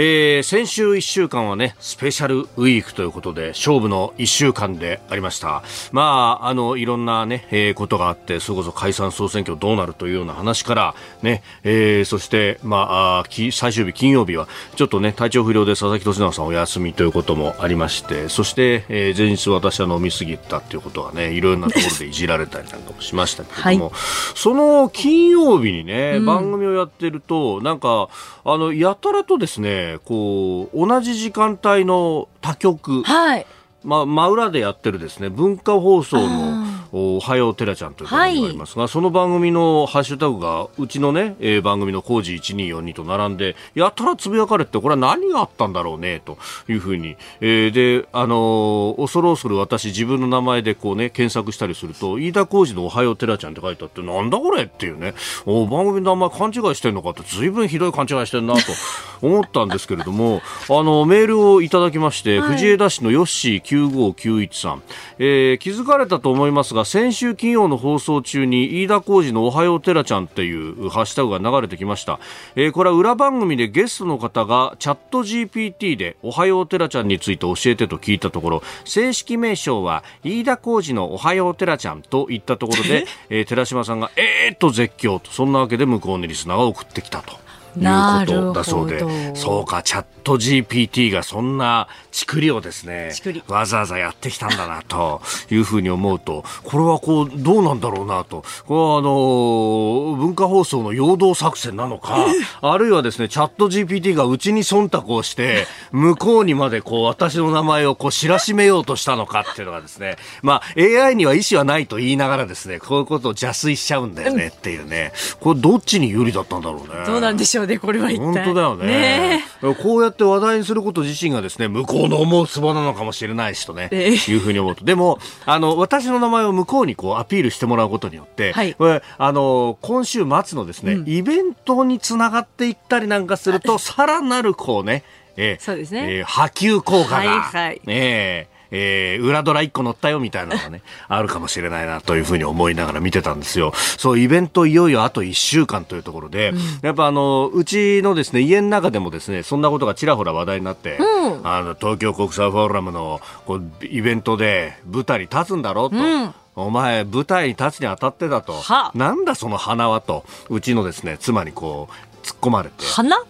[0.00, 5.64] えー、先週1週間はねスペシャルウィークということで勝負の1週間でありました。
[5.90, 24.00] まああのいろんなね、えー、ことがあってそれこそ解散総選挙どうなるというような話からね、えー、そしてまあ最終日金曜日はちょっとね体調不良で佐々木俊直さんお休みということもありましてそして、えー、前日私は飲みすぎたっていうことがねいろんなところでいじられたりなんかもしましたけれども、はい、
[24.36, 28.08] その金曜日にね、うん、番組をやってるとなんか
[28.44, 33.46] あのやたらとですねこう同じ時間帯の他局、はい。
[33.84, 55.14] まあ、真裏でやってるですね文化放送のおはようてらちゃんという番組がありますが、はい、その番組のハッシュタグがうちのね、えー、番組の工事1242と並んでやたらつぶやかれてこれは何があったんだろうねというふうに、えー、であのー、恐る恐る私自分の名前でこうね検索したりすると飯田浩二のおはようてらちゃんって書いてあってなんだこれっていうね
[55.46, 58.60] お番組の名前勘違いしてるのかってずいぶんひどい勘違いしてるなと
[59.20, 64.82] 思ったんですけれどもあのメールをいただきまして、はい、藤枝市のヨッシー9591さん、
[65.18, 72.20] えー、気づかれたと思いますがが先週金曜の放送中に飯田浩二のおはようてらちゃんっていうハッシュタグが流れてきました、
[72.54, 87.47] えー、これは裏番組でゲストの方がチャット GPT でおはようてらちゃんについて教えてと聞いたところ正式名称は飯田浩二のおはようてらちゃんと言ったところで、 えー、寺島さんがえーっと絶叫とそんなわけで向こうにリスナーが送ってきたと。
[87.80, 93.12] いうことだそうでそうかチャット GPT がそんなちくりをですね
[93.48, 98.44] わざわざやってきたんだなというふうに思うとこれはこうどうなんだろうなと。
[98.66, 102.26] これはあの文化放送の陽動作戦なのか
[102.60, 115.12] あるいはですねチャット GPT がうちに忖度をして向こうにまでこう私の名前をこう知らしめようとしたのかっていうのがですねまあ AI には意思はないと言いながらですねこういうことを邪推しちゃうんだよねっていうね。
[115.40, 117.06] これどっちに有利だったんだろうね。
[117.06, 118.24] どうなんでしょうねこれは一体。
[118.24, 118.86] 本当だよね。
[118.86, 119.44] ね。
[119.82, 124.84] こうやって話題にすること自身がですね向こうの思うツボなのかもしれないしとね、えー、いうふうに思うと。
[124.84, 135.04] でもあの私の名前を向こうにこうアピールしてもらうことによって、はい、これあの今週末のですね、うん、イベントにつながっていったりなんかするとさらなるこうね
[135.40, 138.48] えー、そうですね、えー、波及効果が、はいはい、え。
[138.54, 143.72] ーえー、裏ドラ1個乗ったよみたいなのがね、 あるかもしれないなというふうに思いながら見てたんですよ。
[143.74, 155.96] そう、イベントいよいよあと1週間というところで、うん、やっぱあの、うちのですね、家の中でもですね、そんなことがちらほら話題になって、うん、あの、東京国際フォーラムのこうイベントで舞台に立つんだろうと。
[155.96, 158.52] うんお前、舞台に立つにあたってだと。
[158.94, 162.84] なんだその花はと、うちのですね、妻にこう、突っ込まれて。
[162.84, 163.22] 花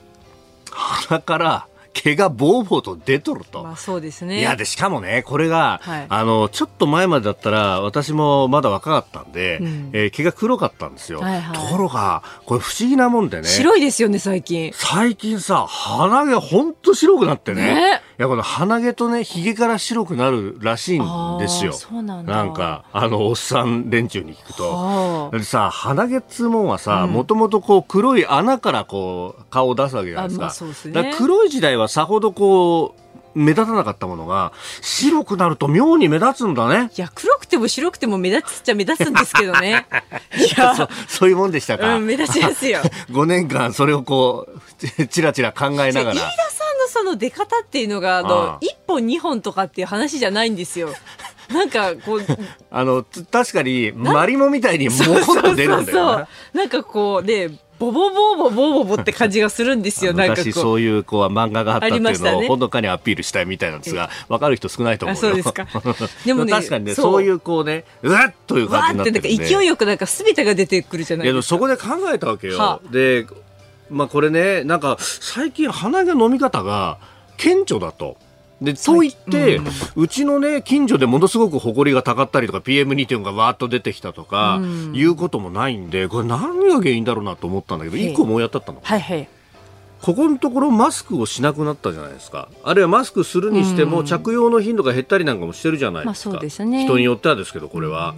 [0.71, 1.67] 鼻から、
[2.03, 3.63] 毛がボーボーと出とると。
[3.63, 4.41] まあそうですね。
[4.41, 11.21] いや、で、しかもね、これが、はい、あの、ちょっと前までだったら、私もまだ若かったんで、うん、えー、毛が黒かったんですよ。
[11.21, 13.49] はいはい、ところが、これ不思議なもんでね。
[13.49, 14.73] 白いですよね、最近。
[14.75, 17.75] 最近さ、鼻毛ほんと白くなってね。
[17.75, 21.73] ねいや、この鼻毛とね、髭から白くなるらしいんですよ。
[21.73, 22.35] そうなんだ。
[22.35, 25.31] なんか、あの、おっさん連中に聞くと。
[25.33, 30.47] でさ、鼻毛っつうもんはさ、もともとこう、黒い穴からこう、顔を出すわけじゃないですか。
[30.47, 31.15] あまあ、ね。
[31.17, 33.01] 黒い時代はさほどこう、
[33.39, 36.91] 目立たなかったものが白くなると妙に目立つんだね。
[36.97, 39.87] いや黒くても白くても目立つっちゃ目立つんですけどね。
[40.35, 41.97] いやそそういうもんでしたか。
[41.97, 42.81] うん、目立ちますよ。
[43.11, 44.49] 5年間それをこ
[44.99, 46.15] うちらちら考えながら。
[46.15, 50.91] 飯田さその出方っていうのがあの1本2本とかっていう話じゃないんですよ。
[51.53, 52.23] なんかこう
[52.71, 54.99] あの確かにマリモみたいにもっ
[55.43, 56.29] と出るんだよな。
[56.53, 60.13] なんかこうで、ボボボボボボボって感じがするんですよ。
[60.13, 65.67] なんかそういうこう漫画があったっていうのをほのかにアピールしたいみたいなんですが、わかる人少ないと思うそうですか。
[66.27, 69.45] でもね、確かにね、そういうこうね、うわっという感じになってるんで。
[69.47, 71.43] 勢いよくなんかすべてが出てくるじゃないですか。
[71.43, 72.81] そこで考えたわけよ。
[72.91, 73.27] で、
[73.91, 76.99] まあこれね、なんか最近鼻毛飲み方が
[77.37, 78.17] 顕著だと。
[78.61, 89.29] でと言って、うん、うちのね近所でものすごく埃がたかったりとか PM2.5 がわーっと出てきたとか、うん、いうこともないんでこれ何が原因だろうなと思ったんだけど一個もうやったったの、はいはい、
[90.03, 92.49] ここのところマスクをしなくなったじゃないですか。
[92.65, 98.17] あるいはマスクするにしても着用の頻度が減ったりなんかもしてるじゃないですか、まあ、そうですね、人によってはですけどこれは。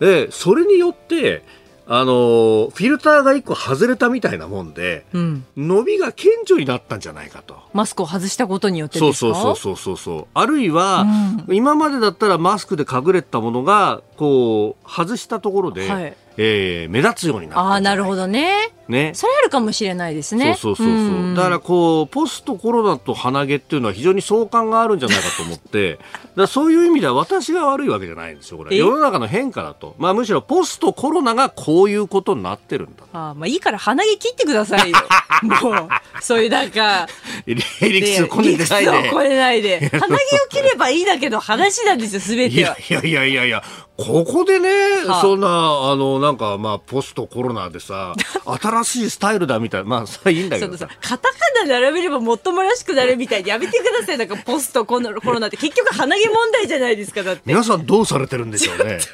[0.00, 1.42] でそれによって
[1.90, 7.56] あの、フィルターが一個外れたみたいなもんで、うん、伸びが顕著になったんじゃないかと。
[7.72, 10.26] マスクを外したことによってそうそうそうそうそうそう。
[10.34, 11.06] あるいは、
[11.48, 18.72] うん、今までだったらマスクで隠れたものが、こう、外したところで、はいえー、目立つようになああなるほどね。
[18.86, 19.12] ね。
[19.12, 20.54] それあるかもしれないですね。
[20.56, 25.98] そうそうそうそう、うだからこうポストコロナと鼻毛っていうのは非常に相関があるんじゃないかと思って。
[26.36, 28.76] だそういう意味では私が悪いわけじゃないんですよこれ。
[28.76, 34.96] 世の中の変化だと、まあ、むしろポストコロナがこういうことになってるんだあまあいいから鼻毛切ってくださいよ。
[35.42, 35.88] もう
[36.20, 37.08] そういうなんか
[37.46, 37.56] 理
[38.00, 39.10] 屈をこねないで。
[39.10, 39.88] こねないで。
[39.88, 40.18] 鼻毛を
[40.50, 42.76] 切ればいいだけの話なんですよ全ては。
[42.78, 43.62] いやいやいやいや
[43.98, 44.68] ここでね、
[45.06, 48.14] はあ、そんな、あの、なんか、まあ、ポストコロナでさ、
[48.46, 50.88] 新しいスタイルだみたいな、まあ、それいいんだけどさ。
[51.00, 51.36] カタカ
[51.66, 54.18] ナ並べればもっともらしくなるみたいにやめてください。
[54.18, 57.42] なんか、ポストコロナって結局鼻毛問題じゃないですか、だって。
[57.44, 59.00] 皆さんどうされてるんでしょうね。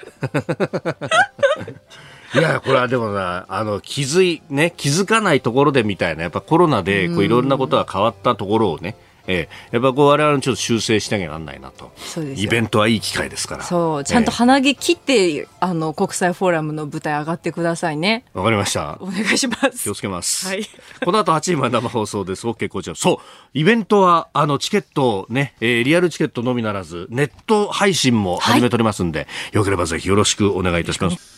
[2.35, 11.93] いや、これはでもな、あの、気づい、ね、気づかないところでみたいな、やっぱコロナで、こう、いろんなことが変わったところをね、ええ、やっぱこう我々ちょっと修正しなきゃなんないなと。
[12.37, 13.65] イベントはいい機会ですから。
[13.65, 14.05] そう。
[14.05, 18.25] ちゃんと鼻毛切って、ええ、あの国際フォーラムの舞台上がってくださいね。
[18.35, 18.99] わかりました。
[19.01, 19.85] お願いします。
[19.85, 20.67] 気をつけます、はい、
[21.05, 22.47] この後8時まで生放送です。
[22.47, 22.97] OK こちら。
[22.97, 23.19] そう。
[23.55, 29.25] イベントはあのチケットね、えー、リアルチケットのみならずネット配信も始めておりますんで、は
[29.55, 31.34] い、よければぜひよろしくお願いいたします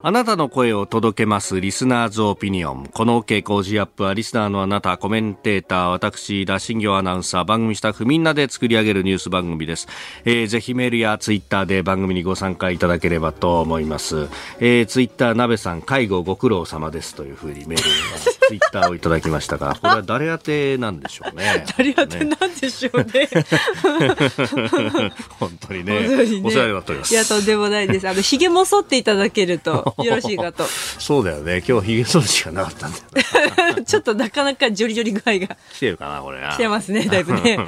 [0.00, 1.60] あなたの声を届けます。
[1.60, 2.86] リスナーズオピニオン。
[2.86, 9.88] この OK 工事アップは、リスナーのあなた、コメンテーター、私、田新行アナウンサー、番組スタッフみんなで作り上げるニュース番組です。
[10.24, 14.28] えー、ぜひメールやツイッターで番組にご参加いただければと思います。
[14.60, 17.82] えー、ツイッター、なべさん、介護ご苦労様ですというふうにメール、
[18.46, 21.66] ツイッターをいただきましたが、これは誰宛てなんでしょうね。
[21.76, 23.28] 誰宛てなんでしょうね。
[25.40, 26.02] 本当にね。
[26.02, 27.12] ねお世話になっております。
[27.12, 28.08] いや、とんでもないです。
[28.08, 29.87] あの、髭も剃っていただけると。
[30.04, 30.64] よろしいかと。
[30.98, 31.62] そうだよね。
[31.66, 36.52] 今日ひげ剃るしかなかったんだよ ちょっとなかなかジョリジョリ具合が来てるかなこれな。
[36.52, 37.58] 来てますねだいぶね、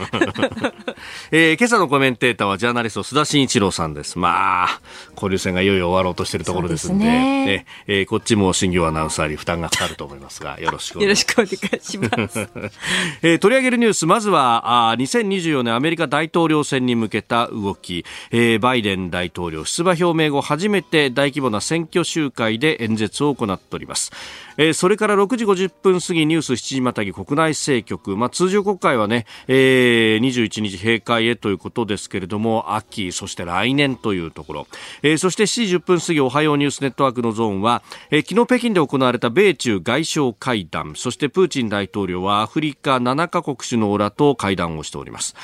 [1.31, 4.19] えー、今朝のコメンテーターはジャーナリスト須田慎一郎さんです。
[4.19, 4.81] まあ
[5.21, 7.45] 交流戦がいよいよ終わろうとしているところですんでね。
[7.45, 12.49] ね、えー、こっちも新業アナウンサーに負担がかかると思いますがよろしくよろしくお願いします、
[13.23, 24.13] えー、取り上げるニュースまずはあ2024年アメリカ大統領選に向けた動き、えー、バイデン大統領出馬表明後初めて大規模な選挙集会で演説を行っております。
[24.61, 34.67] えー、それから6時50分過ぎニュース7時またぎ国内政局、まあ、通常国会はね、えー、21日閉会へということですけれども秋そして来年というところ、
[35.03, 40.93] えー、そして7時10分過ぎおはようニュースネットワークのゾーンは、えー、昨日北京で行われた米中外相会談。
[40.95, 45.35] そしてプーチン大統領はアフリカ7カ国首脳らと会談をしております、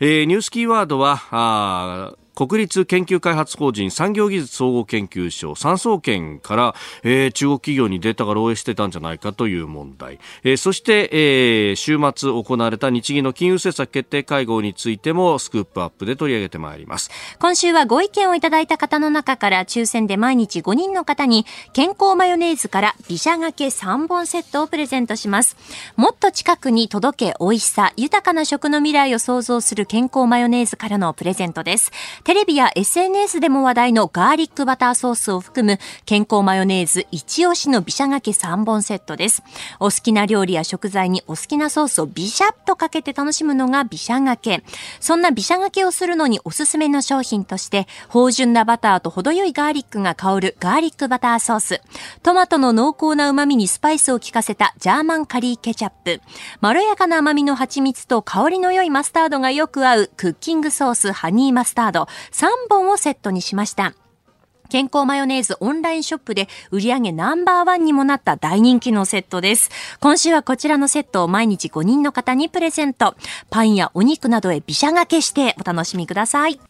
[0.00, 17.10] えー、ニュースキーワードはあ国立研究開発法人産業技術総合研究所産総研から、えー、中国企業にデータが漏洩してたんじゃないかという問題、えー、そして、えー、週末行われた日銀の金融政策決定会合についてもスクープアップで取り上げてまいります。
[17.38, 25.56] 今週はご意見をいただいた方の中から抽選で毎日5人の方に健康マヨネーズから美写がけ3本セットをプレゼントします。
[25.96, 31.92] もっと近くに届け美味しさ豊かな食の未来を創造する健康マヨネーズからのプレゼントです。
[32.26, 39.44] テレビや SNS でも話題のガーリックバターソースを含む健康マヨネーズ一押しのビシャがけ3本セットです。
[39.78, 44.64] お好きな料理や食材にお好きなソースをビシャッとかけて楽しむのがビシャがけ。
[44.98, 51.80] そんなビシャがけをするのにおすすめの商品として、芳醇なバターと程よいガーリックが香るガーリックバターソース、
[52.24, 56.20] トマトの濃厚な旨味にスパイスを効かせたジャーマンカリーケチャップ、
[56.60, 63.94] まろやかな甘みの蜂蜜と香りの良いマスタードがよく合うクッキングソースハニーマスタード、3本をセットにしました。
[64.68, 69.70] 健康マヨネーズオンラインショップで売り上げナンバーワンにもなった大人気のセットです。
[70.00, 73.14] 今週はこちらのセットを毎日5人の方にプレゼント。
[73.50, 76.60] パンやお肉などへびしゃがけしてお楽しみください。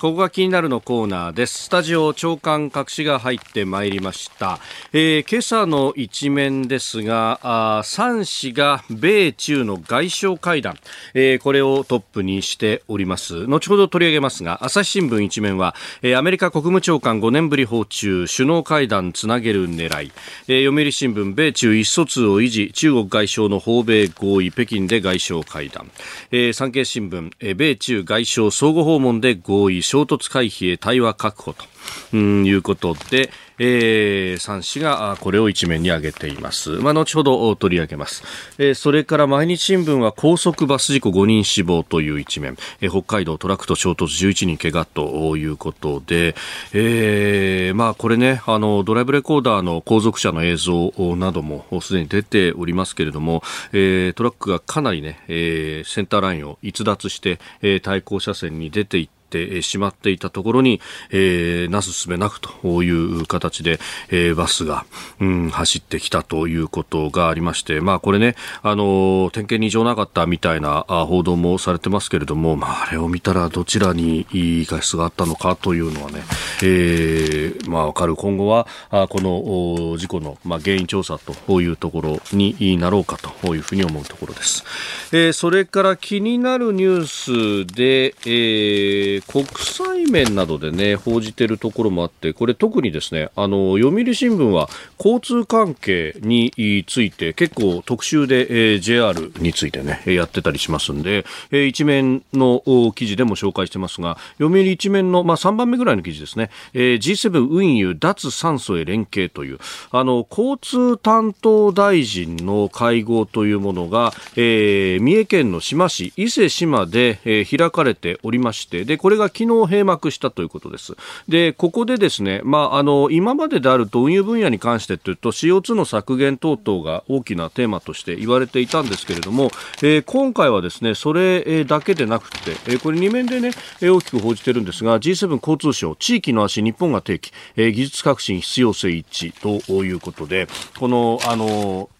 [0.00, 1.64] ここが気になるのコーナーです。
[1.64, 4.58] スタジオ長官隠しが入ってまいりました。
[4.94, 10.78] えー、今朝の一面ですが、あ3氏が米中の外相会談、
[11.12, 13.44] えー、これをトップにしております。
[13.46, 20.12] 後ほど取り上げますが、朝日新聞一面は、えー、アメリカ国務長官5年ぶり訪中、首脳会談つなげる狙い、
[20.48, 25.90] えー、読売新聞、米中意思疎通を維持、中国外相の訪米合意、北京で外相会談、
[26.30, 31.64] えー、産経新聞、えー、米中外相相互訪問で合意、衝突回避へ対話確保と、
[32.12, 36.70] うん、いうことで、えー、3紙がこれを一面に挙げています。
[36.76, 38.22] まあ、後ほど取り上げます。
[38.58, 46.36] えー、それから毎日新聞は高速バス事故5人死亡という一面、えー、北海道トラックと衝突11人怪我ということで、
[46.72, 53.42] えー、まあこれね、あの、ドライブレコーダーの後続車の映像などもすでに出ておりますけれども、
[53.72, 64.84] えー、トラックがかなりね、えー、センターラインを逸脱して、えー、対向車線に出ていってってしまっていたところに、えー、なすすべなくという形で、えー、バスが、
[65.20, 76.22] うん、走ってきたということがありまして、まあこれね、あの、点検に異常なかったみたいな報道もされてますけれども、まああれを見たらどちらにいい過失があったのかというのはね、
[76.62, 78.16] えー、まあわかる。
[78.16, 84.64] 今後は、あこの事故の、まあ、原因調査というところになろうかというふうに思うところです。
[85.12, 102.62] えー、それから気になるニュースで、えー国際面などでね、報じているところもあって、これ特にですね、あの、読売新聞は交通関係について結構特集で、えー、JR についてね、やってたりしますんで、えー、一面の
[102.94, 109.58] 記事でも紹介してますが、読売一面の、まあ、3番目ぐらいの記事ですね、えー、G7 運輸脱酸素へ連携という、
[109.90, 120.94] あの、交通担当大臣の会合というものが、えー、三重県の志摩市、伊勢志摩で、えー、開かれておりまして、で、これこれが昨日閉幕したということです。
[121.28, 129.50] で、ここでですね、まあ、あの、今までであると運輸分野に関してというと CO2 の削減等々が大きなテーマとして言われていたんですけれども、
[129.82, 133.50] えー、今回はですね、それだけでなくて、えー、これ2面でね、
[133.82, 140.46] 大きく報じてるんですが、G7 交通省、地域の足、日本が提起、えー、技術革新必要性一致ということで、
[140.78, 141.90] この、あの、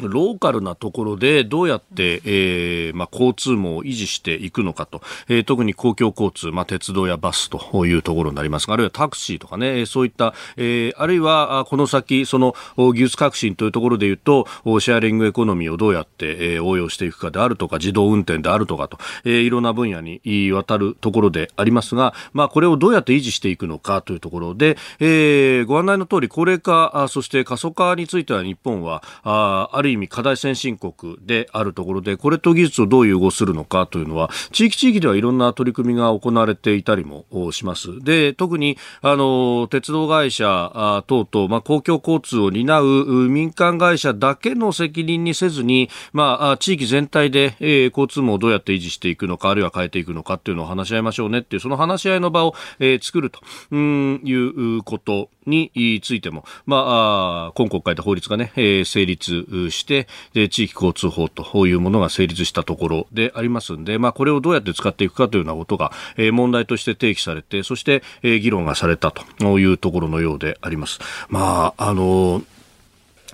[0.00, 14.46] ローカルなところでどうやって、えーまあ、交通網を維持していくのかと、えー、特に公共交通、まあ、鉄道やバスというところになりますが、あるいはタクシーとかね、そういった、えー、あるいはこの先、その技術革新というところで言うと、
[14.80, 38.02] シェアリングエコノミーをどうやって、えー、応用していくかであるとか、自動運転であるとかと、えー、いろんな分野にわたるところでありますが、まあ、これをどうやって維持していくのかというところで、えー、ご案内の通り、高齢化、そして過疎化については日本は、あある意味課題先進国であるところで、これと技術をどう融合するのかというのは、地域地域ではいろんな取り組みが行われていたりもします。
[38.02, 53.40] で、特に、あの、鉄道会社等々、まあ、公共交通を担う民間会社だけの責任にせずに、まあ、地域全体で、えー、交通網をどうやって維持していくのか、あるいは変えていくのかっていうのを話し合いましょうねっていう、その話し合いの場を、えー、作ると
[53.74, 70.98] いうことについても、まあ、今国会で法律がね、えー、成立して、で、地域交通法というものが成立したところでありますんで、まあ、これをどうやって使っていくかというようなことが、えー、問題として提起されて、そして、えー、議論がされたというところのようであります。
[71.28, 72.55] まあ、あのー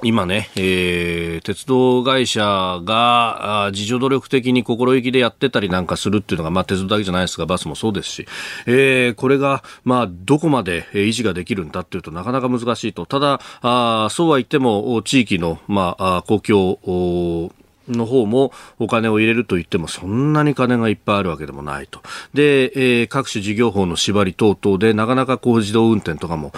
[0.04, 8.26] 今ね、えー、鉄道会社が自助努力的に心意気でやってたりなんかするっていうのが、まあ、鉄道だけじゃないですが、バスもそうですし、
[8.66, 13.06] えー、これが、まあ、どこまで維持ができるんだっていうとなかなか難しいと。
[13.06, 17.52] ただ、あそうは言っても、地域の、まあ、公共
[17.88, 22.00] の方もお金を入れると言ってもそんなに金がいっぱいあるわけでもないと。
[22.34, 26.52] で、えー、各種事業法の縛り等々でなかなかこう自動運転とかも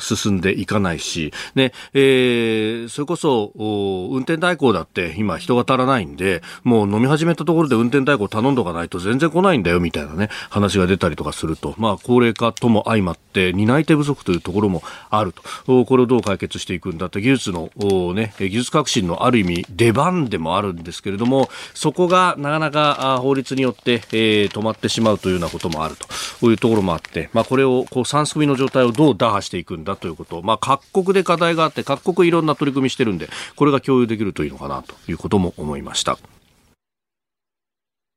[0.00, 15.84] 進んでいかないし、ね、えー、それこそ運転代行だって今人が足らないんで、もう飲み始めたところで運転代行頼んどかないと全然来ないんだよみたいなね、話が出たりとかすると、まあ高齢化とも相まって担い手不足というところもあると。
[15.84, 17.70] これをどう解決していくんだって技術の
[18.14, 25.96] ね、技術革新のある意味出番でもあるんですけれども、そこがなかなか法律によって、えー、止まってしまうというようなこともある
[26.40, 36.18] というところもあって、まあ、これをこう3すくみの状態をどう打破していくんだということ、まあ、各国で課題があって、各国いろんな取り組みしてるんで、これが共有できるといいのかなということも思いました。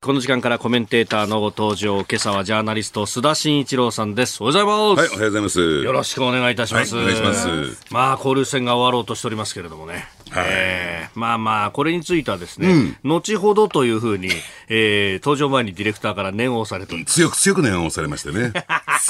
[0.03, 4.41] この時間からコメンテーターのご登場、今朝はジャーナリスト、須田慎一郎さんです。
[4.41, 5.05] おはようございます。
[5.05, 5.83] はい、おはようございます。
[5.83, 6.95] よろしくお願いいたします。
[6.95, 7.85] はい、お願いします。
[7.91, 10.07] まあ、交流戦が終わろうとしておりますけれどもね。
[10.31, 12.71] はい、えー、まあまあ、これについてはですね、
[13.03, 14.29] うん、後ほどというふうに、
[14.69, 18.53] えー、登場前にディレクターから念を押されて強く強く念を押されましてね。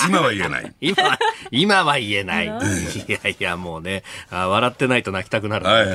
[0.08, 0.74] 今は言えない。
[0.82, 1.20] 今、
[1.52, 2.46] 今は言えない。
[2.46, 5.72] いやいや、もうね、あ笑ってないと泣きたくなる、ね。
[5.72, 5.86] はい。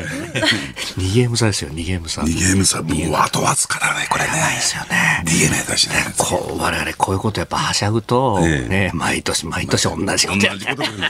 [0.98, 2.22] 2ゲーム差ですよ、2ゲーム差。
[2.22, 4.30] 2ゲーム差、もうあとわずかだね、これね。
[4.30, 5.22] ないですよね。
[5.24, 5.94] DNA だしね。
[6.16, 11.00] こう、我々こういうことやっぱはしゃぐと、ね、毎年毎年同じことや同じこともう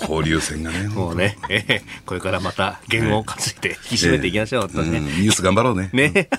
[0.00, 0.88] 交流戦がね。
[0.94, 5.90] もうね、えー、これからまた言語を担いで 引き締めていきましょう、ね、ニュース頑張ろうね。
[5.92, 6.28] ね。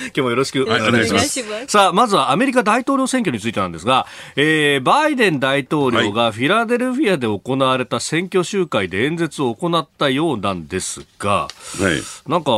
[0.00, 1.42] 今日もよろしくお願いします。
[1.42, 12.30] ますさあ、まずはアメリカ大統領選挙についてなんですが、えー、バイデン大統領がフィラデルフィアで行われた選挙集会で演説を行ったようなんですが、はい。
[12.30, 12.54] なんか、あ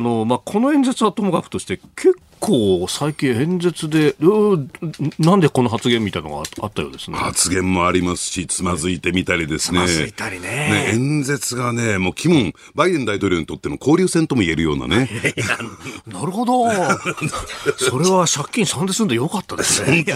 [0.00, 4.14] の、まあ、この演説はともかくとして、結構最近演説で、
[5.18, 7.16] なんでこの発言みたいなのがあったようですね。
[7.16, 9.78] 発言もありますし、つまずいてみたりですね。
[9.78, 15.08] つまずいたりねね演説がね、もう基本、バイデン大統領にとっての交流戦とも言えるようなね。
[16.06, 16.70] なるほど。
[17.78, 20.04] それは借金3で済んでよかったですね。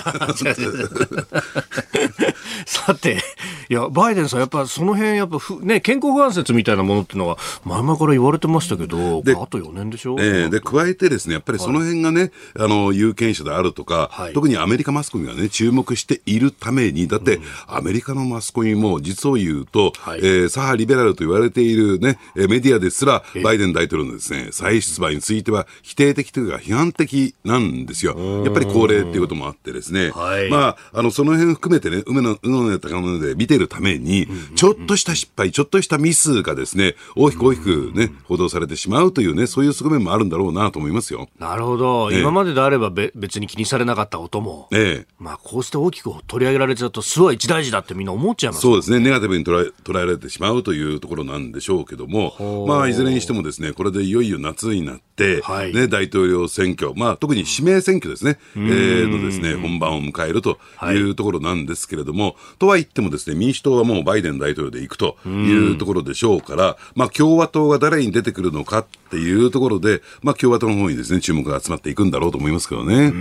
[2.67, 3.21] さて、
[3.69, 10.17] いや、バイデンさん、やっぱその辺、やっぱふ、ね、健康不安説みたいなものっていうのは、前々から言われてましたけど、であと4年でしょ？
[10.19, 14.33] ええで、加えてですね、やっぱりその辺がね、あの、有権者であるとか、はい。
[14.33, 20.21] 特にアメリカマスコミがね、注目しているために、だって、アメリカのマスコミも実を言うと、はい。
[20.23, 28.43] えー左派リベラルと言われているね、えーメディアですら、バイデン大統領のですね、再出馬については否定的というか批判的なんですよ。
[28.45, 30.49] やっぱり高齢っていうこともあってですね、はい。
[30.51, 41.29] まあ、あの、その辺含めてね、うめの、うのねたかもので見てるために、ちょっとした失敗、ちょっとしたミスがですね、大きく大きくね、報道されてしまうというね、そういう側面もあるんだろうなと思いますよ。
[41.39, 42.11] なるほど。
[42.13, 42.21] ええ。
[42.21, 45.07] 今までであればべ別に気にされなかったことも、ええ。
[45.19, 48.63] まあ、こうして大きく取り上げられちゃうと、巣は一大事だってみんな思っちゃいます。
[48.63, 55.75] そうですね、ネガティブに捉え捉えられてしまうというところなんでしょうけども、まあ、いずれにしてもですね、これでいよいよ夏になって、はい。
[55.75, 62.28] ね、大統領選挙、まあ、特に指名選挙ですね、えーのですね、本番を迎えるというところなんですけれども、
[62.59, 73.13] とは言ってもですね、民主党はもうバイデン大統領で行くというところでしょうから、まあ、共和党が誰に出てくるのかっていうところで、まあ、共和党の方にですね、注目が集まっていくんだろうと思いますけどね。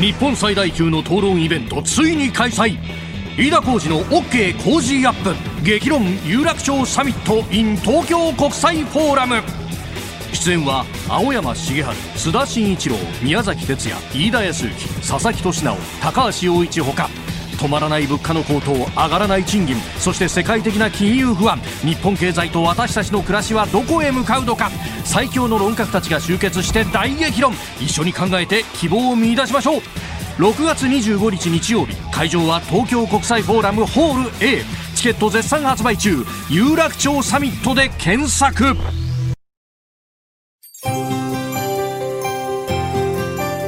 [0.00, 2.78] 日本最大級の討論イベントついに開催。
[3.38, 5.34] 飯田浩司の OK 工事アップ。
[5.64, 9.36] 激論有楽町サミット in 東京国際フォーラム。
[10.32, 17.08] 出演は青山茂春須田慎一郎宮崎哲也飯田康之佐々木俊直高橋洋一ほか
[17.56, 24.70] 止まらない物価の高騰上がらない賃金そして世界的な金融不安日本経済と私たちの暮らしはどこへ向かうのか
[25.04, 29.80] 最強の論客たちが集結して大激論一緒に考えて希望を見出しましょう。
[30.38, 34.62] 6月25日日曜日会場は東京国際フォーラムホール A
[34.94, 36.24] チケット絶賛発売中。
[36.50, 38.76] 有楽町サミットで検索。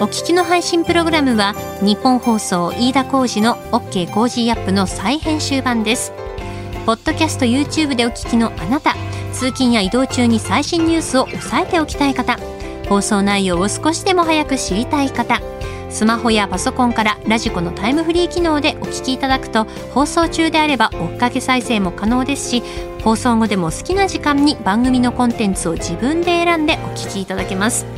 [0.00, 6.12] お聞きの配信プログラムは日本放送飯田浩司の OK コージーアップの再編集版です。
[6.86, 8.94] ポッドキャスト YouTube でお聞きのあなた。
[9.32, 12.38] 通勤や移動中に最新ニュースを押さえておきたい方。
[12.88, 15.40] 放送内容を少しでも早く知りたい方。
[15.90, 22.62] スマホやパソコンからラジコのタイムフリー機能でお聞きいただくと放送中であれば追っかけ再生も可能ですし
[23.02, 27.97] 放送後でも好きな時間に番組のコンテンツを自分で選んでお聞きいただけます。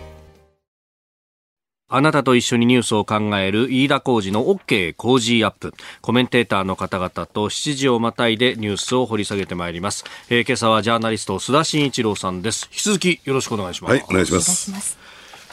[1.93, 5.73] あなたと一緒にニュースを考える飯田浩二の OK 工事アップ。
[6.01, 10.05] コメンテーターの方々と7時をまたいでニュースを掘り下げてまいります。
[10.29, 12.69] えー今朝はジャーナリスト須田慎一郎さんです。
[12.71, 13.91] 引き続きよろしくお願いします。
[13.91, 15.00] はい、お願いしまお願いしす。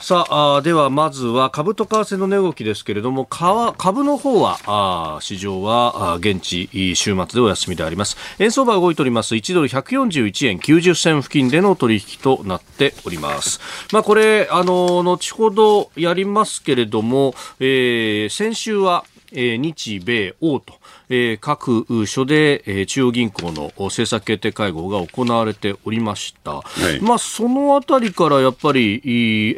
[0.00, 8.16] さあではまずは株と為替の値動きですけれども株の方はあ市場はあ現地週末でお休みであります。
[8.38, 9.34] 円相場動いております。
[9.34, 13.61] 1ドル141円90銭付近での取引となっております。
[13.92, 20.74] まあこれあの後ほどやりますけれども、えー先週はえー日米欧と、
[21.10, 26.62] えー各所で、えー中央銀行の政策決定会合が行われておりました。
[26.96, 29.02] いまあ、そのあたりからやっぱり、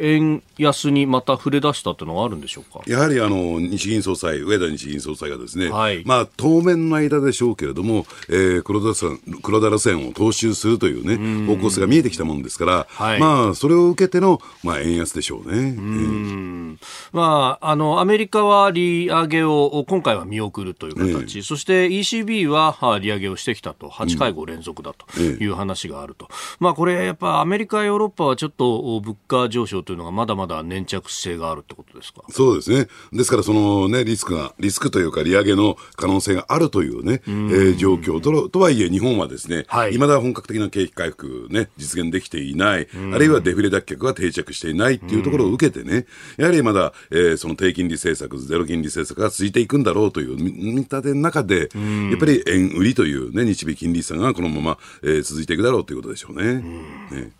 [0.01, 2.81] 円安にまた触れ出したというのはあるんでしょうか？
[2.85, 15.57] やはりあの日銀総裁、上田日銀総裁がですね、はいまあ、当面の間でしょうけれども、えー黒田さん黒田路線を踏襲するというね、方向性が見えてきたもんですから、はいまあ、それを受けての、まあ、円安でしょうね。
[15.57, 16.79] うん
[17.11, 32.23] まあ、あの、アメリカは利上げをど、今回は見送るという形、えそして ECB は利上げをしてきたと、8会合連続だという話があると、うん、まあ、これ、やっぱアメリカ、ヨーロッパはちょっと物価上昇というのがまだまだ粘着性があるってことですか？
[32.29, 46.05] そうですね、ですからその、ね、リスクが、リスクというか、利上げの可能性があるというね、えー、状況ととはいえ、日本はですね、はい、未だ本格的な景気回復、ね、実現できていない、あるいはデフレ脱却が定着していないっていうところを受けてね、
[46.37, 51.69] やはりまだ、えー、その低金利政策、ゼロ金利政策が続いていくんだろうという見立ての中で、
[52.09, 56.55] やっぱり円売りというね、日米金利差がこのまま、えー、続いていくだろうということでしょうね。
[56.55, 57.31] ね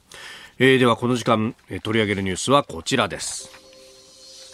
[0.59, 3.49] えー、ではこの時間、えー、取り上げるニュースはこちらです。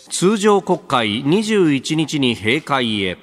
[0.10, 3.18] 通常国会21日に閉会へ。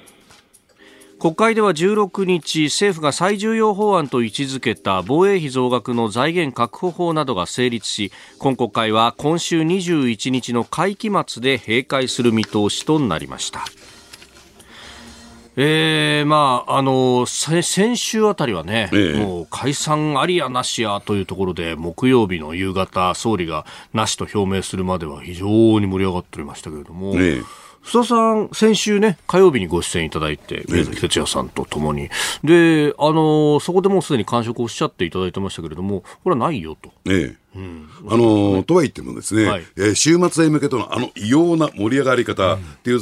[1.17, 13.65] 国会では16日政府が最重要法案と位置づけた防衛費増額の財源確保法などが成立し今国会は今週21日の会期末で閉会する見通しとなりました
[15.57, 25.47] えー、まあ、あの、先週あたりはね、ええ、もう解散ありやなしやというところで、木曜日の夕方、総理がなしと表明するまでは非常
[25.79, 27.41] に盛り上がっておりましたけれども、え
[27.85, 32.09] 須田さん、先週ね、火曜日にご出演いただいて、宮崎哲也さんと共に、
[32.43, 36.89] で、あの、そこでもうすでに完食をおっしゃっていただいてましたけれども、これはないよと。
[37.05, 37.44] ええ。
[37.55, 42.99] うん、あのとは言ってもですね、はい、えー、週末へ向けてのあの異様な盛り上がり方っていう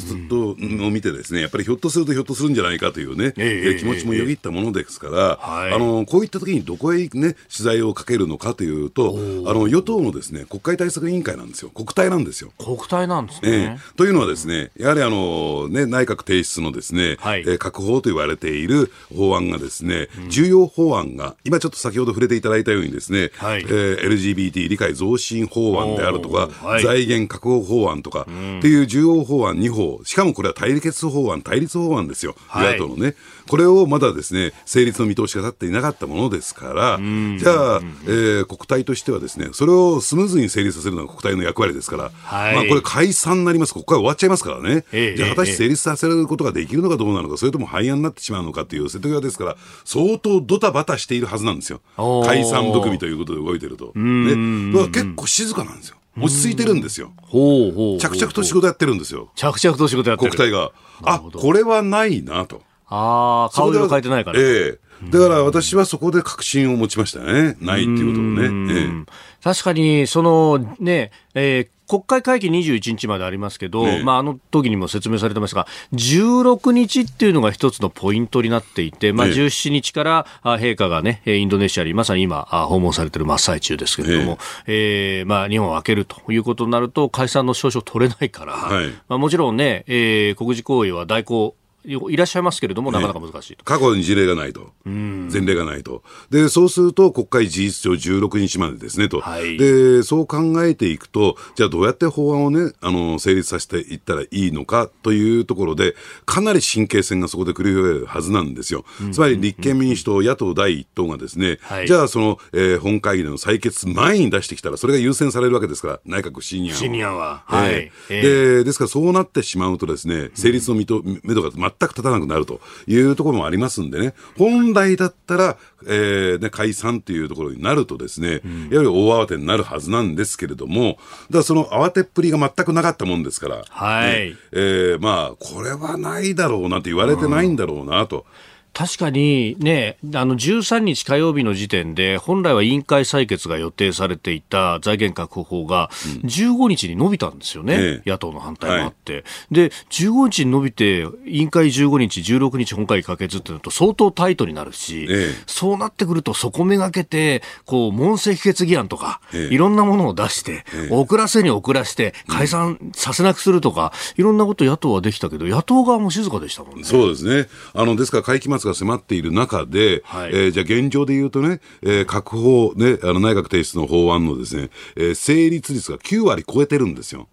[0.77, 9.15] のを見てですね、やっぱりひょっとするとひょっとするんじゃないかというね、えー、気持ちもよぎったものですから、あのこういった時にどこへね、取材をかけるのかというと、
[9.47, 11.69] あの与党のですね、国会対策委員会なんですよ。
[11.69, 12.51] 国対なんですよ。
[12.57, 13.51] 国対なんですね。
[13.51, 33.15] えー、というのはですね、やはりあの、ね、内閣提出のですね、はい、えー、確保と言われている法案がですね、うん、重要法案が、今ちょっと先ほど触れていただいたようにですね、はい、えー、LGBT 理解増進法案であるとか、はい、財源確保法案とか、っていう重要法案2法、しかもこれは対決法案、対立法案ですよ、与野党のね。
[33.47, 44.85] これをまだですね、成立の見通しが立っていなかったものですから、じゃあ、えー、国体としてはですね、それをスムーズに成立させるのが国体の役割ですから、はい、まあこれ解散になります、国会終わっちゃいますからね。
[44.91, 51.81] えー、じゃあ果たして成立させることができるのかどうなのか、それとも廃案になってしまうのかという瀬戸際ですから、相当ドタバタしているはずなんですよ。
[52.25, 53.91] 解散含みということで動いてると。
[53.95, 54.87] ね。
[54.91, 55.97] 結構静かなんですよ。
[56.19, 57.11] 落ち着いてるんですよ。
[57.21, 59.31] ほうほう着々と仕事やってるんですよ。
[59.35, 60.31] 着々と仕事やってる。
[60.31, 60.71] 国体が。
[61.01, 62.61] あ、これはないなと。
[62.95, 64.39] ああ、顔色変えてないから。
[64.39, 64.79] ええ。
[65.05, 67.57] ー、だから私はそこで確信を持ちましたね。
[67.59, 68.73] ないっていうことをね。
[68.73, 69.05] ええ、
[69.43, 85.23] 確かに、そのね、えー、国会会期21日までありますけど、ね、まあ、あの時にも説明されてますが、16日っていうのが一つのポイントになっていて、まあ、17日から陛下がね、インドネシアにまさに今、訪問されている真っ最中ですけれども、ねえ。
[85.23, 93.65] ー、まあ、日本を開けるということになると、解散の証書取れないから、はい、まあ、もちろんね、えー、国事行為は代行いらっしゃいますけれども、なかなか難しいと。
[93.65, 94.71] 過去に事例がないと。
[94.85, 96.03] 前例がないと。
[96.29, 99.19] で、そうすると国会事実上16日までですねと。
[99.19, 108.85] はい、で、そう考えていくと、じゃあどうやって法案をね、あの、成立させていったらいいのかというところで、かなり神経戦がそこで繰り広げるはずなんですよ。
[109.11, 117.43] つまり立憲民主党、野党第一党がですね、はい、じゃあその、えー、本会議での採決前に出してきたら、それが優先されるわけですから、内閣不信任案信任案は。
[117.45, 117.91] はい。
[118.09, 120.75] えー、で、ですからそうなってしまうとですね、成立の
[121.23, 130.97] めどが全く立たなくなるというところもありますんでね、本来だったら、えーね、解散というところになるとですね、うん、やはり大慌てになるはずなんですけれども、だか
[131.37, 134.29] らその慌てっぷりが全くなかったもんですから、はい。
[134.29, 138.19] ね、えー、まあ、これはないだろうなと言われてないんだろうなと。
[138.19, 145.91] うん確かにね、あの13日火曜日の時点で、本来は委員会採決が予定されていた財源確保法が、
[146.23, 166.83] 15日に伸びたんですよね、うん、野党の反対もあって、はい、で、15日に伸びて、委員会15日、16日本会議可決ってなると、相当タイトになるし、ええ、そうなってくると、そこめがけて、こう、問責決議案とか、え、いろんなものを出して、遅らせに遅らして、解散させなくするとか、いろんなこと野党はできたけど、野党側も静かでしたもんね。
[166.85, 167.47] そうですね。
[167.75, 177.27] あの、ですから会期末が迫っている中で、はい、えー、じゃあ現状で言うとね、えー、確保、ね、あの内閣提出の法案のですね、えー、成立率が9割超えてるんですよ。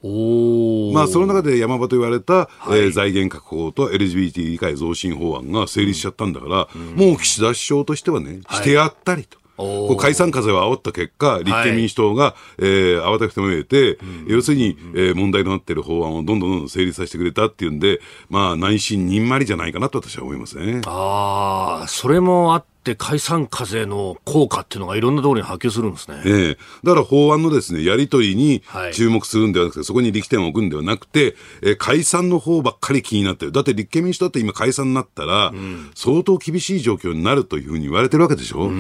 [0.93, 9.40] まあ、その中で山場と言われた、はい、えー、財源確保と LGBT 理解増進法案が成立しちゃったんだから、うん、もう岸田首相としてはね、してやったりと。
[9.61, 20.81] こう解散風を煽った結果、立憲民主党が、はい、えー、慌てふてもえて、うん、要するに、えー、問題となっている法案をどんどんどんどん成立させてくれたっていうんで、まあ、内心にんまりじゃないかなと私は思いますね。
[20.87, 26.23] ああ、それもあっって解散風の効果っていうのがいろんなところに波及するんですね。
[26.25, 28.63] ええだから法案のですね、やり取りに
[28.95, 33.53] 注目するんではなくて、そこに力点を置くんではなくて、えー解散の方ばっかり気になってる。
[33.53, 35.53] だって立憲民主党って今解散になったら、
[35.95, 38.71] 相当厳しい状況になるというふうに言われてるわけでしょ。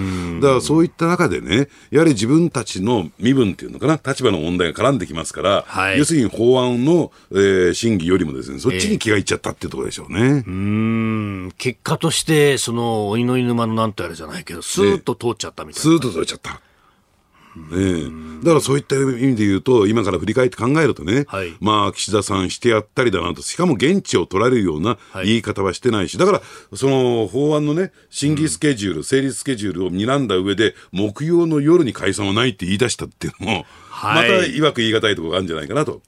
[0.40, 10.44] だからそういった中でね、やはり自分たちの身分っていうのかな、立場の問題が絡んできますから、はい要するに法案の、えー審議よりもですね、そっちに気がいっちゃったっていうところでしょうね。
[10.46, 15.90] うん結果として、その、鬼の犬間のなんてあれじゃないけど、スーッと通っちゃったみたいな。
[15.90, 16.60] スーッと取れちゃった。
[17.72, 26.42] ええだからそういった意味で言うと、今から振り返って考えるとね、はいまあ、岸田さんしてやったりだなと、しかも現地を取られるようなはい言い方はしてないし、だから、
[26.74, 36.00] その法案のね、審議スケジュール、成立スケジュールを睨んだ上で、木曜の夜に解散はないって言い出したっていうのも、はいまたいわく言い難いところがあるんじゃないかなと。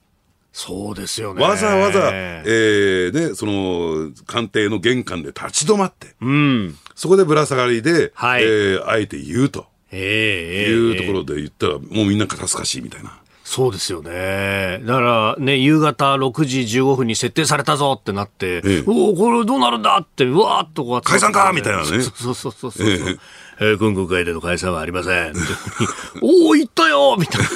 [0.53, 1.43] そうですよね。
[1.43, 6.77] わざわざ、えーね、その、官邸の玄関で立ち止まって、うん。
[6.95, 9.65] そこでぶら下がりで、はいえーあえて言うと。
[9.91, 13.19] ええいうところで言ったら、もうみんな肩透かしいみたいな。
[13.43, 14.81] そうですよね。
[14.83, 22.89] だからね、夕方6時15分に設定されたぞってなって、ええおお、これどうなるんだって、うわーっとこう解散かみたいなねそうそうそうそう。
[22.89, 23.17] え
[23.59, 25.33] ええ今国会での解散はありません。
[26.21, 27.47] おお、行ったよみたいな。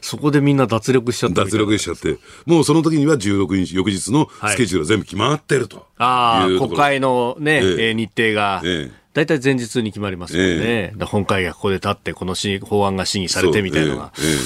[0.00, 1.44] そこでみんな脱力しちゃった。
[1.44, 5.86] 脱力しちゃって、もうその時には16日、翌日のスケジュールは全部決まってると。
[5.98, 7.60] ああ、国会のね、ええ。
[7.60, 8.62] えー日程が。
[8.64, 10.48] ええ、大体前日に決まりますよね。
[10.64, 14.24] えだから本会がここで立って、このし法案が審議されてみたいなのが、ええ。
[14.26, 14.36] え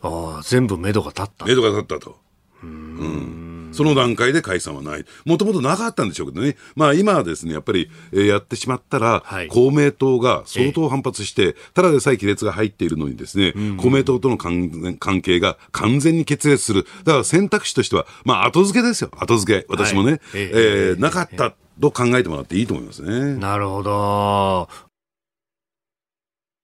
[0.00, 1.44] ああ全部目処が立った。
[1.46, 1.48] え。
[1.48, 2.16] 目処が立ったと。
[2.62, 5.04] うんその段階で解散はない。
[5.24, 6.56] もともとなかったんでしょうけどね。
[6.76, 16.84] まあ今はですね、やっぱり、えーやってしまったら、はい公明党が相当反発して、ただでさえ亀裂が入っているのにですね、公明党との関関係が完全に決裂する。
[17.04, 19.10] だから選択肢としては、まあ後付けですよ。
[19.18, 19.66] 後付け。
[19.68, 20.12] 私もね。
[20.12, 20.50] はいええ
[20.90, 23.36] えーなかったと考えてもらっていいと思いますね。
[23.36, 24.68] なるほど。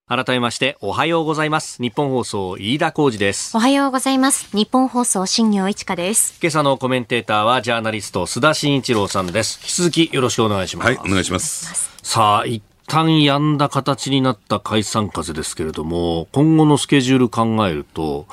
[0.06, 1.82] 改めまして、おはようございます。
[1.82, 3.58] 日本放送、飯田浩二ですお。
[3.58, 4.54] はようございます。
[4.54, 6.38] 日本放送、新業一華です。
[6.42, 9.60] 今朝のコメンテーターは、ジャーナリスト、須田慎一郎さんです。
[9.62, 10.88] 引き続きよろしくお願いします。
[10.88, 11.90] はい、お願いします。
[12.02, 18.26] さあ、一旦止んだ形になった解散風ですけれども、今後のスケジュール考えると、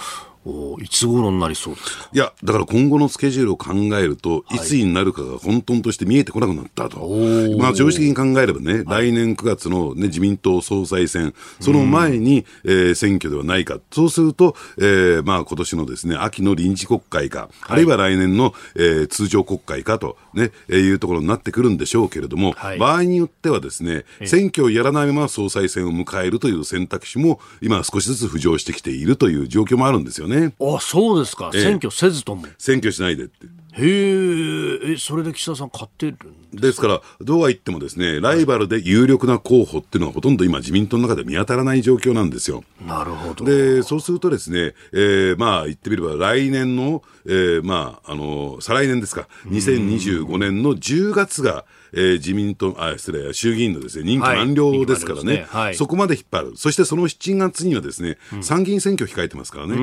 [0.43, 2.09] おいつ頃になりそうですか？
[2.11, 4.57] いや、だから今後のスケジュールを考えると、い。
[4.59, 6.97] つになるかが混沌として見えてこなくなったと。
[6.99, 7.59] ー。
[7.59, 13.79] まあ、常識的に考えればね、来年9月の、ね、自民党総裁選、その前に、えー選挙ではないか。
[13.91, 30.53] そうすると、えーまあ、今年のですね、秋の臨時国会か、あるいは来年の、えー通常国会かと、ね、えーいうところになってくるんでしょうけれども、はい場合によってはですね、選挙をやらないまま総裁選を迎えるという選択肢も、今少しずつ浮上してきているという状況もあるんですよね。
[30.59, 31.51] あ、そうですか。
[31.53, 32.45] ええ選挙せずとも。
[32.57, 33.47] 選挙しないでって。
[33.73, 36.17] へえ、え、それで岸田さん買ってる
[36.53, 36.87] んですか？
[36.87, 42.63] ら、どうは言ってもですね、ライバルで有力な候補っていうのはほとんど今自民党の中で見当たらない状況なんですよ。
[42.85, 43.45] なるほど。
[43.45, 55.59] で、そうするとですね、えーまあ言ってみれば来年の、えーまあ、あの、再来年ですか、2025年の10月が、えー自民党、あ、失礼、衆議院のですね、任期はい満了ですからね、任期満了ですね。
[55.61, 55.75] はい。
[55.75, 56.53] そこまで引っ張る。
[56.55, 59.75] そしてその7月にはですね、参議院選挙控えてますからね、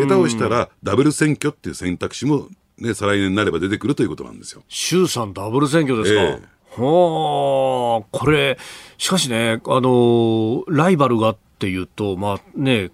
[0.00, 4.62] 下手をしたらダブル選挙っていう選択肢も、ね、再来年になれば出てくるということなんですよ。
[4.68, 6.22] 衆参ダブル選挙ですか。
[6.22, 8.58] ええはあ、これ、
[8.98, 12.90] しかしね、あの、ライバルがっていうと、まあね、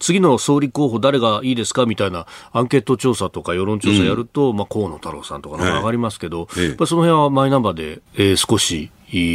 [0.00, 8.90] 次の総理候補誰がいいですかみたいなアンケート調査とか世論調査やると、まあ河野太郎さんとかの上がりますけど、ええやっぱりその辺はマイナンバーで、えー少しいい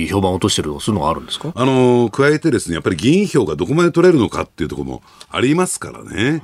[0.09, 1.51] 評判を落としてるとかそういうのがあるんですか？
[1.55, 6.41] あのー加えてですね、やっぱり議員票がどこまで取れるのかっていうところもありますからね。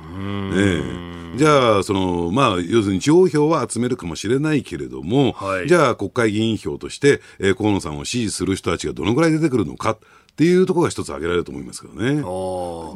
[0.54, 0.82] え
[1.34, 1.38] え。
[1.38, 5.68] じゃあ、その、まあ、要するに地方票は集めるかもしれないけれども、はい。
[5.68, 9.96] じゃあ国会議員票として、えー河野さんを支持する人たちがどのぐらい出てくるのか
[10.34, 12.20] っていうところが一つ挙げられると思いますけどね。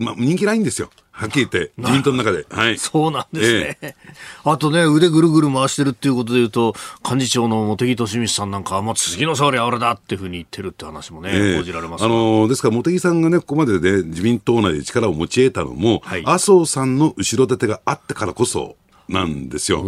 [0.05, 0.91] まあ、人気ないんですよ。
[1.13, 2.45] はっきり言って、 自民党の中で。
[2.51, 2.79] はい。
[2.79, 3.95] そうなんですね。
[4.43, 6.75] あとね、腕ぐるぐる回してるっていうことで言うと、
[7.09, 18.77] 幹事長の茂木敏光さんなんかは、もう次の総理は俺だっていうふうに言ってるって話もね、ええ報じられますあがのーですから、茂木さんがね、ここまでで、自民党内で力を持ち得たのも、はい麻生さんの後ろ盾があってからこそ、
[19.09, 19.83] なんですよ。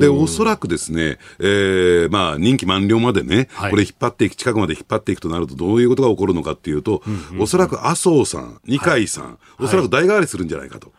[0.00, 3.70] で、おそらくですね、えーまあ、任期満了までね、はい。
[3.70, 7.02] これ引っ張っていく、近くまで引っ張っていくとなると、どういうことが起こるのかっていうと、
[7.38, 10.92] おそらく麻生さん、二階さん、おそらく代替わりするんじゃないかと。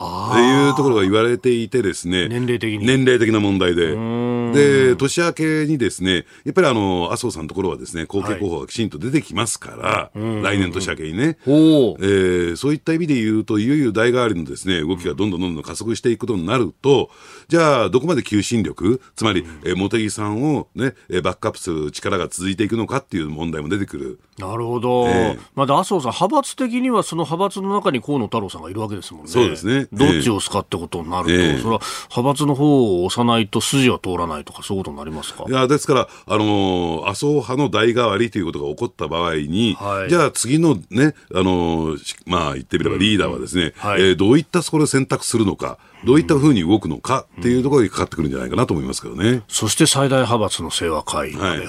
[0.00, 2.28] っていうところが言われていてですね。
[2.28, 3.94] 年齢的に年齢的な問題で。
[3.94, 17.10] えで、年明けにですね、やっぱりあの、麻生さんのところはですね、後継候補がきちんと出てきますから、来年年明けにね、えー、そういった意味で言うと、いよいよ代替わりのですね、動きがどんどんどんどん加速していくことになると、
[17.48, 24.20] じゃあ、どこまで求心力、つまり、えー、茂木さんをね、バックアップする力が続いていくのかっていう問題も出てくる。
[24.38, 25.06] なるほど。
[25.08, 29.30] えー、まだ麻生さん、派閥的にはその派閥の中に河野太郎さんがいるわけですもんね。
[29.30, 29.88] そうですね。
[29.92, 31.80] どっちをすかってことになると、えー、それは
[32.14, 35.44] 派閥の方を押さないと筋は通らないとか、そういうことになりますか？
[35.48, 43.90] いや、ですから、あのー、麻生派の代替わりということが起こった場合に、はい、じゃあ次のね、あのー、まあ言ってみればリーダーはですね、うん。
[43.90, 45.78] はい、えー、どういったそこで選択するのか。
[46.04, 49.42] どういったふうに動くのかっていうところにかかってくるんじゃないかなと思いますけどね。
[49.48, 51.60] そして最大派閥の清和会、はい、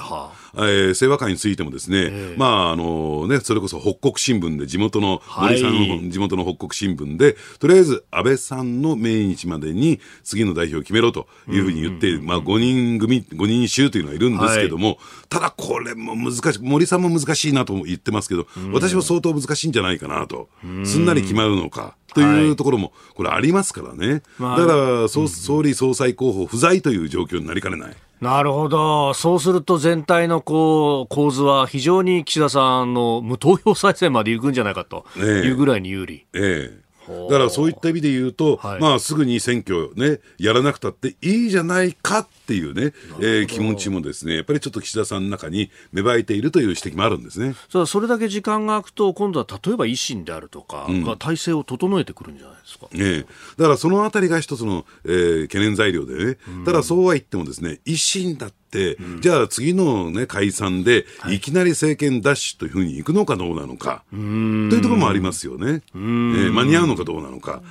[0.54, 20.48] えー、清和会についてもですね、えー、まああのね、それこそ北国新聞で地元の、森さんの地元の北国新聞で、とりあえず安倍さんの命日までに次の代表を決めろというふうに言って、まあ5人組、5人衆というのがいるんですけども、はい、ただこれも難しい、森さんも難しいなと言ってますけど、私は相当難しいんじゃないかなと、
[20.84, 21.96] すんなり決まるのか。
[22.14, 24.22] というところも、これありますからね。
[24.38, 27.96] だから、総理総裁候補不在という状況になりかねない。
[28.22, 29.14] なるほど。
[29.14, 36.24] そうすると全体のこう構図は非常に岸田さんの無投票再選までいくんじゃないかというぐらいに有利。
[36.32, 47.54] ええだからそういった意味で言うと、はい、まあすぐに選挙ね、やらなくたっていいじゃないかっていうね、えー、気持ちもですね、やっぱりちょっと岸田さんの中に芽生えているという指摘もあるんですね。
[47.86, 52.86] それだけ時間が空くと、今度は例えば維新であるとか、が体制を整えてくるんじゃないですか。
[52.92, 58.61] ねだからそのあたりが一つの、えー、懸念材料でね、ただそうは言ってもですね、維新だって、
[59.00, 65.82] うん、じゃあ次の、ね、解散で、い、きなり政権奪取というふうにいくのかどうなのか、というところもありますよね。
[65.94, 67.62] えー、間に合うのかどうなのか。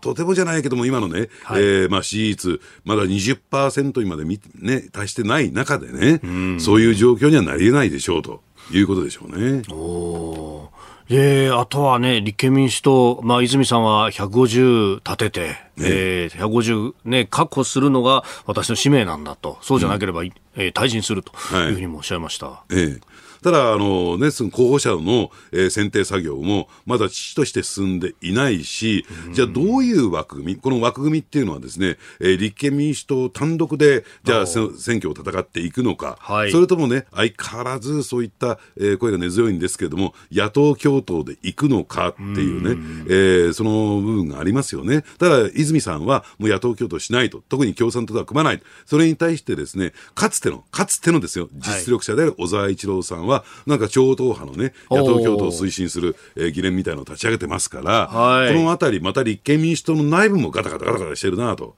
[0.00, 6.20] とてもじゃないけども、今のね、はい、えー、まあ、支持率、まだ20%にまでみ、ね、達してない中でね、
[6.60, 9.62] そういう状況にはなり得ないでしょうということでしょうね。
[9.70, 10.67] お
[11.10, 15.56] えー、あとはね、立憲民主党、まあ、泉さんは150立てて、ね。
[15.78, 22.46] えー、150、ね、確保するのが私の使命なんだと、そうじゃなければ、うん、えー、退陣するというふうにもおっしゃいました。
[22.46, 23.00] はい、えー
[23.42, 45.04] ただ、あのね、その候補者の、えー、選定作業もまだ父として進んでいないし、じゃあどういう枠組み、この枠組みっていうのはですね、えー、立憲民主党単独で、じゃあ選挙を戦っていくのか、はい、それともね、相変わらずそういった、えー、声が根強いんですけれども、野党共闘でいくのかっていうね、うえー、その部分がありますよね。
[45.18, 48.62] ただ、泉さんはもう野党共闘しないと、特に共産党とは組まない。
[48.86, 53.27] それに対してですね、かつての、かつてのですよ、実力者である小沢一郎さんは、
[53.66, 61.76] なんか超党派のね、野党共闘を推進する、えー、議連みたいなのを立ち上げてますから、はい、このあたり、また立憲民主党の内部もガタガタガタガタしてるなと。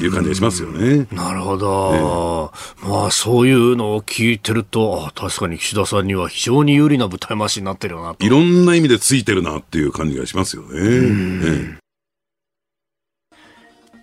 [0.00, 1.08] いう感じがしますよね。
[1.10, 2.52] なるほど、
[2.84, 8.24] ね、まあそういうのを聞いてると、あ確かに岸田さんには非常に有利な舞台回しになってるよなと。
[8.24, 11.00] いろんな意味でついてるなっていう感じがしますよね。
[11.00, 11.78] ね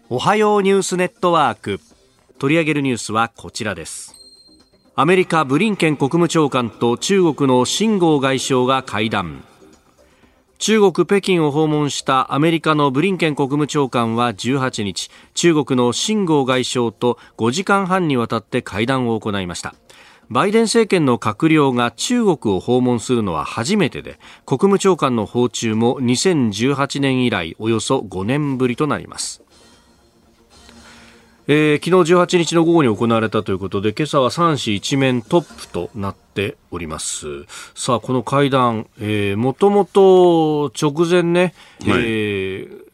[0.10, 1.80] おはようニュースネットワーク。
[2.38, 4.15] 取り上げるニュースはこちらです。
[4.98, 9.44] アメリカブリンケン国務長官と中国の秦剛外相が会談。
[10.58, 19.76] 中国北京を訪問したアメリカのブリンケン国務長官は18日中国の秦剛外相と5時間半にわたって会談を行いました。
[20.30, 29.45] バイデン政権の閣僚が中国を訪問するのは初めてで国務長官の訪中も2018年以来およそ5年ぶりとなります。
[31.48, 37.46] えー、昨日18日の午後に行われたということで今朝は3市一面トップとなっております。
[37.76, 41.54] さあこの会談、えー、もともと直前ね、
[41.86, 42.85] はい、えー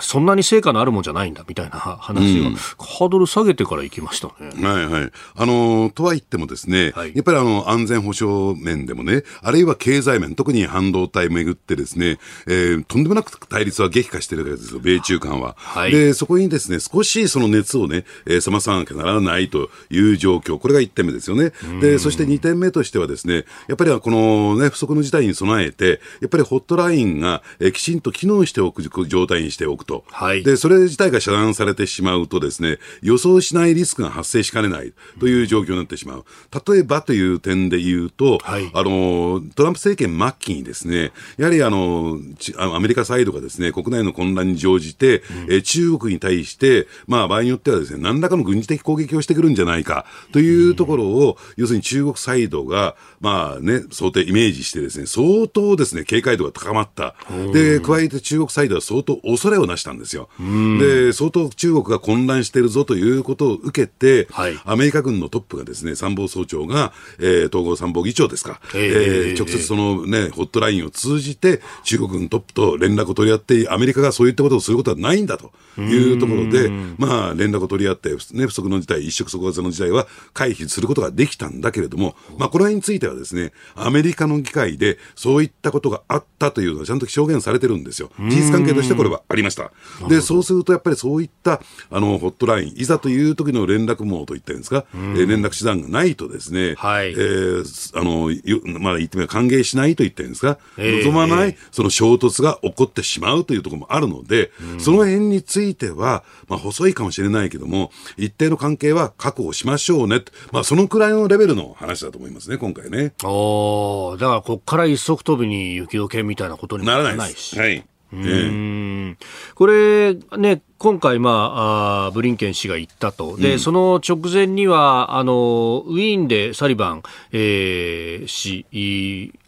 [0.00, 4.66] そんなに成果のあるもんじゃないんだみたいな話が、うん、ハードル下げてから行きましたね。
[4.66, 5.10] はいはい。
[5.34, 15.54] あのー、とは言ってもですね、はい、やっぱりあの、安全保障面でもね、あるいは経済面、特に半導体めぐってですね、えー、とんでもなく対立は激化してるわけですよ、米中間は。
[15.58, 21.52] はい、で、そこにですね、少しその熱をね、えー、冷まさなきゃならないという状況、これが1点目ですよね。
[21.80, 30.04] で、そして2点目としてはですね、やっぱりこのね、不測の事態に備えて、やっぱりホットラインが、えー、きちんと機能しておく状態にしておくと。
[30.10, 36.24] はい、で、それ自体が遮断されてしまうとですね、予想しないリスクが発生しかねないという状況になってしまう。
[36.66, 42.18] 例えばという点で言うと、はい、あの、トランプ政権末期にですね、やはりあの、
[42.58, 57.16] アメリカサイドがですね、国内の混乱に乗じて、うん、え中国に対して、まあ場合によってはですね、何らかの軍事的攻撃をしてくるんじゃないかというところを、うん、要するに中国サイドが、まあね、想定、イメージしてですね、相当ですね、警戒度が高まった。
[57.52, 60.28] で、加えて中国サイドは相当恐れれを成したんですよ。
[60.38, 88.10] で、相当中国が混乱しているぞということを受けて、はい、アメリカ軍のトップがですね、参謀総長が、えー、統合参謀議長ですか、えー、直接そのね、ホットラインを通じて、中国軍トップと連絡を取り合って、アメリカがそういったことをすることはないんだというところで、まあ、連絡を取り合って、ね、不測の事態、一触即発の事態は回避することができたんだけれども、まあ、この辺についてはですね、アメリカの議会でそういったことがあったというのはちゃんと証言されてるんですよ。
[88.18, 89.70] 事実関係としてこれはありました。
[90.08, 110.22] で、そうするとやっぱりそういったあのホットライン、いざという時の連絡網といったんですか、えー、連絡手段がないとですね、はい、えー、あの、まあ言ってみれば歓迎しないと言ったんですか、えー、望まないその衝突が起こってしまうというところもあるので、その辺については、まあ細いかもしれないけども、一定の関係は確保しましょうね。
[110.52, 112.95] まあそのくらいのレベルの話だと思いますね、今回ね。
[113.24, 117.58] おだからここから一足飛びに雪解けみたいなことにならないし。
[117.58, 117.84] はい。
[118.12, 119.18] うん、
[119.54, 127.02] これね、今回、まあ、あブリンケン氏が言ったと、で、うん、その直前にはあのウィーンでサリバン、
[127.32, 128.66] えー、氏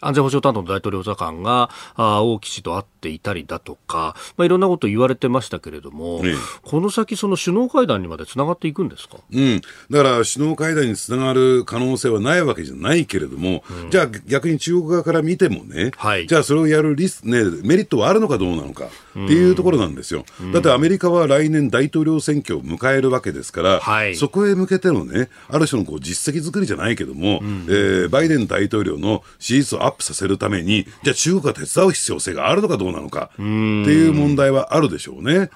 [0.00, 6.22] 安全保障担当の大統領補佐官があ王毅氏と会っていたりだとか、まあ、いろんなこと言われてましたけれども、
[6.62, 9.60] この先、その首脳会談にまでつながっていくんですか、うん、
[9.90, 20.24] だから首脳会談につながる可能性はないわけじゃないけれども、うん、じゃあ逆に中国側から見てもね、はい、じゃあそれをやるリス、ね、メリットはあるのかどうなのかっていうところなんですよ。
[20.52, 35.50] だってアメリカはは来年大統領選挙を迎えるわけですから、はい、そこへ向けてのね、ある種のこう実績作りじゃないけども、うん、えー、バイデン大統領の支持率をアップさせるために、じゃあ中国が手伝う必要性があるのかどうなのかっていう問題はあるでしょうね。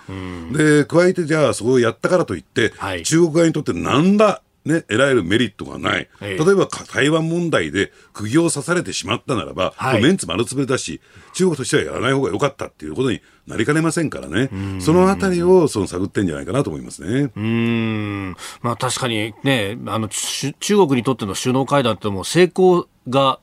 [0.53, 6.09] うで、加えてじゃあそこをやったからといって、はい、中国側にとってなんだね、得られるメリットがない。
[6.21, 11.01] 例えば台湾問題で釘を刺されてしまったならば、はい、メンツ丸つぶれだし、
[11.35, 14.51] 中国としてはやらない方が良かったっていうことになりかねませんからね。
[14.81, 17.33] そのあたりをその探ってんじゃないかなと思いますね。
[17.35, 18.37] うん。
[18.63, 23.41] まあ確かにね、あの、中国にとっての首脳会談ってもう成功が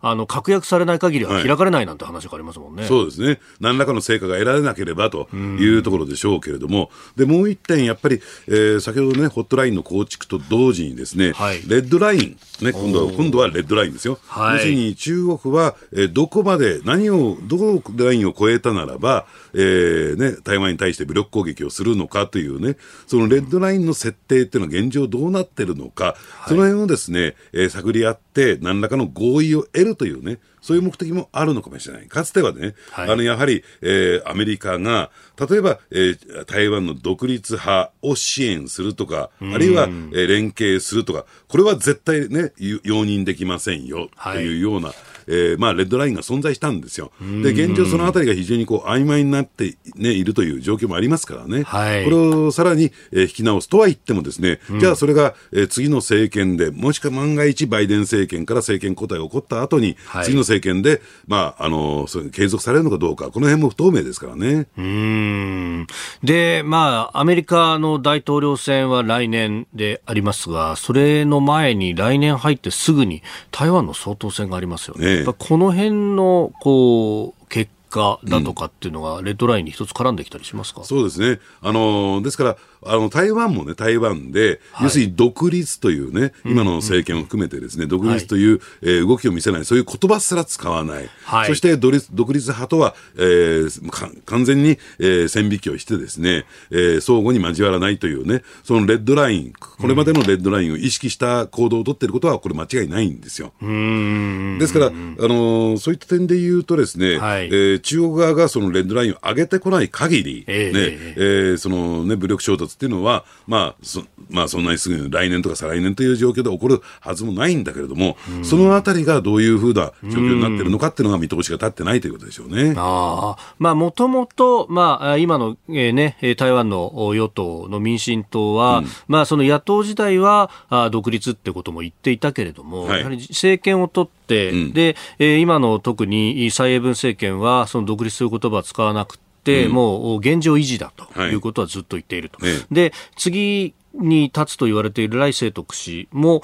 [0.00, 22.76] あの確約されない限りは開かれないなんて話がありますもんね、はい、そうですね、何らかの成果が得られなければというところでしょうけれども、でもう一点、やっぱり、えー、先ほどね、ホットラインの構築と同時に、ですね、はい、レッドライン、ね、今度は今度はレッドラインですよ、はい、要するに中国は、えー、どこまで、何を、どこのラインを越えたならば、えーね、台湾に対して武力攻撃をするのかというね、
[23.06, 26.16] そのレッドラインの設定っていうのは現状どうなってるのか、
[26.48, 32.06] その辺をですね、えー、探り合って、何らかの合意を得るというね、そういう目的もあるのかもしれない。
[32.06, 35.10] かつてはね、はい、あの、やはり、えー、アメリカが、
[35.48, 44.96] 例えば、えー、台湾の独立派を支援するとか、あるいは、えー、連携するとか、これは絶対ね、容認できませんよ、というような、はい
[45.28, 47.12] えー、まあ、レッドラインが存在したんですよ。
[47.20, 51.62] で、現状そのあたりが非常にこう曖昧になって、ね、いるという状況もありますからね。
[51.64, 64.66] はい、これをさらに、えー、引き直すとは言ってもですね、じゃあそれが、えー、次の政権で、もしくは万が一バイデン政権から政権交代が起こった後に、はい、次の政権で、まあ、あの、継続されるのかどうか、この辺も不透明ですからね。
[64.78, 65.86] うん。
[66.22, 75.17] で、まあ、アメリカの大統領選は来年でありますが、それの前に来年入ってすぐに台湾の総統選がありますよね。
[75.17, 81.40] ねこの辺の、こう、結果だとかっていうのが、レッドラインに一つ絡んできたりしますか、うん、そうですね。
[81.60, 103.52] あの、ですから、あの台湾もね、台湾で、はい、要するに独立というね、今の政権を含めてですね、独立という、はい、えー、動きを見せない、そういう言葉すら使わない、はい、そして独立独立派とは、えー、完全に、えー、線引きをしてですね、えー、相互に交わらないというね、そのレッドライン、これまでのレッドラインを意識した行動を取っていることは、これ間違いないんですよ。
[103.60, 122.74] ですから、あのー、そういった点で言うとですね、はい、えー、中国側がそのレッドラインを上げてこない限り、えー、ね、えー、そのね、武力衝突っていうのは、まあそまあ、そんなにすぐに来年とか再来年という状況で起こるはずもないんだけれども、そのあたりがどういうふうな状況になっているのかっていうのが見通しが立ってないということでしょうね。
[122.76, 139.27] あまあ、もともと、まあ、今の、えー、ね、台湾の与党の民進党は、うん、まあ、その野党時代はあ独立ってことも言っていたけれども、はい、やはり政権を取って、うん、で、えー、今の特に蔡英文政権は、その独立という言葉は使わなくて、うん、
[139.68, 142.44] もう現状維持だということはずっと言っていると。
[142.44, 146.42] はい、で次に立つと言われている来清徳氏も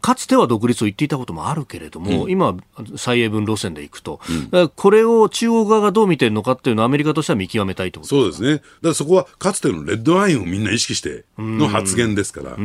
[0.00, 2.56] かつては独立を言っていたこともあるけれども、うん、今は
[2.96, 4.20] 蔡英文路線でいくと、
[4.52, 8.52] うん、これを中国側がどう見てるのかっていうのはアメリカとしては見極めたいとそうですね。
[8.54, 12.56] だからそこはかつてのレッドラインをみんな意識しての発言ですから。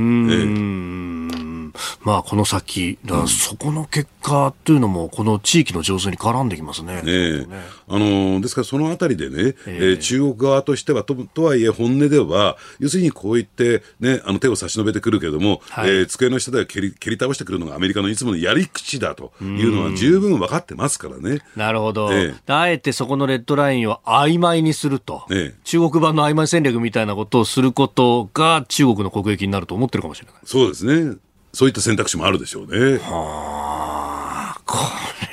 [2.02, 7.02] まあこの先、そこの結果というのも、この地域の情勢に絡んできますね。
[7.02, 7.48] ね
[7.88, 21.42] あのですからそのあたりでね、えー、中国側としてはと、とはいえ本音では、要するにこう言って、ね、あの手を差し伸べてくるけれども、はい、えー、机の下では蹴り蹴り倒してくるのがアメリカのいつものやり口だというのは十分分かってますからね。
[21.56, 30.36] なるほど、えー、あえてそこのレッドラインを曖昧にすると、えー、中国版の曖昧戦略みたいなことをすることが中国の国益になると思ってるかもしれない。
[30.46, 31.18] そうですね。
[31.54, 32.98] そういった選択肢もあるでしょうね。
[32.98, 34.78] はあ、こ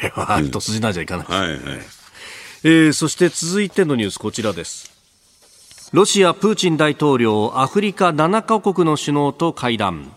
[0.03, 1.47] れは一筋縄じゃいかないですね。
[1.47, 1.87] はいはい、
[2.65, 4.90] えー、そして続いてのニュースこちらです。
[5.93, 10.13] ロシアプーチン大統領アフリカ7カ国の首脳と会談。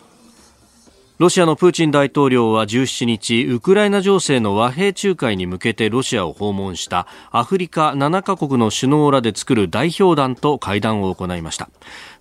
[1.18, 11.72] ロシアのプーチン大統領は17日ウクライナ情勢の和平仲介に向けてロシアを訪問したアフリカ7カ国の首脳らで作る代表団と会談を行いました。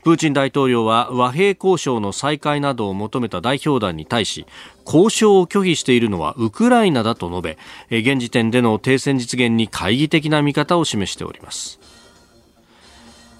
[0.03, 4.47] プーチン大統領は和平交渉の再開などを求めた代表団に対し
[4.87, 7.57] 交渉を拒否しているのはウクライナだと述
[7.91, 12.02] べ現時点での停戦実現に懐疑的な見方を示しております。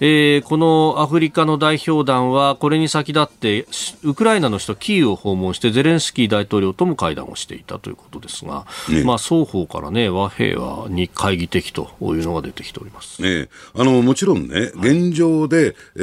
[0.05, 3.65] えー、このアフリカの代表団はこれに先立って
[4.03, 15.99] ウクライナの首都キーウを訪問してゼレンスキー大統領とも会談をしていたということですが、ね、まあ、双方から、ね、和平はに懐疑的というのが出てきております、ね、あのもちろんね、現状で、え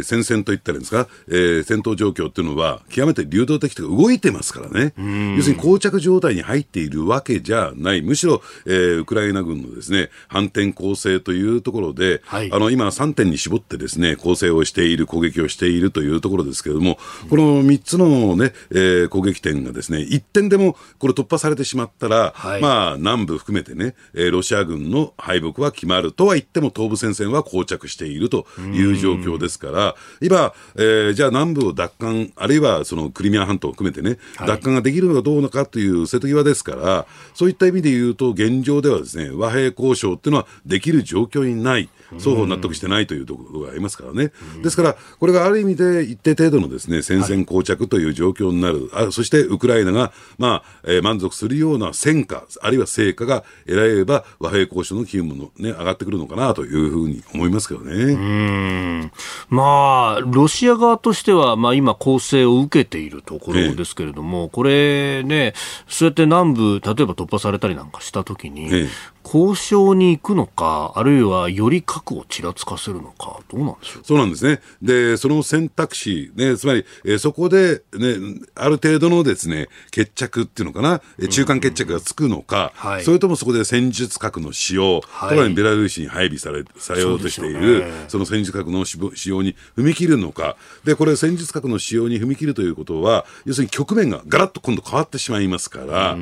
[0.00, 4.92] ー、戦線といったらいいんですか、えー、戦闘状況っていうのは極めて流動的というか動いてますからね、
[5.34, 41.88] 要するに膠着状態に入っているわけじゃない、むしろ、えー、ウクライナ軍のですね反転攻勢というところで、はい、あの今3点に絞ってですね、攻勢をしている、攻撃をしているというところですけれども、この3つのね、えー、攻撃点がですね、1点でもこれ突破されてしまったら、はい、まあ、南部含めてね、えー、ロシア軍の敗北は決まるとは言っても、東部戦線は膠着しているという状況ですから、今、えー、じゃあ南部を奪還、あるいはそのクリミア半島を含めてね、はい、奪還ができるのかどうのかという瀬戸際ですから、そういった意味で言うと、現状ではですね、和平交渉っていうのはできる状況にない。
[42.18, 44.32] 双方納得してないというところがありますからね。
[44.62, 48.88] ですから、これがある意味で一定程度のですね、戦線膠着という状況になる。
[48.92, 57.94] はい、あそしてウクライナが、まあ、えー、満足するような戦果、あるいは成果が得られれば、和平交渉の機運もね、上がってくるのかなというふうに思いますけどね。
[57.94, 59.12] うん。
[59.48, 65.54] まあ、ロシア側としては、まあ今攻勢を受けているところですけれども、ええ、これね、
[65.88, 68.88] そうやって南部、例えば突破されたりなんかしたときに、え
[69.24, 74.02] 交渉に行くのか、あるいはより核をちらつかせるのか、どうなんでしょう？
[74.04, 74.60] そうなんですね。
[74.82, 78.16] で、その選択肢、ね、つまり、えー、そこで、ね、
[78.54, 88.98] ある程度のですね、決着っていうのかな、中間決着がつくのか、うんはい、それともそこで戦術核の使用、はい、特にベラルーシに配備されされようとしている、そ、ね,、の戦術核の使
[89.30, 96.16] 用に踏み切るのか、で、これ戦術核の使用に踏み切るということは、要するに局面がガラッと今度変わってしまいますから、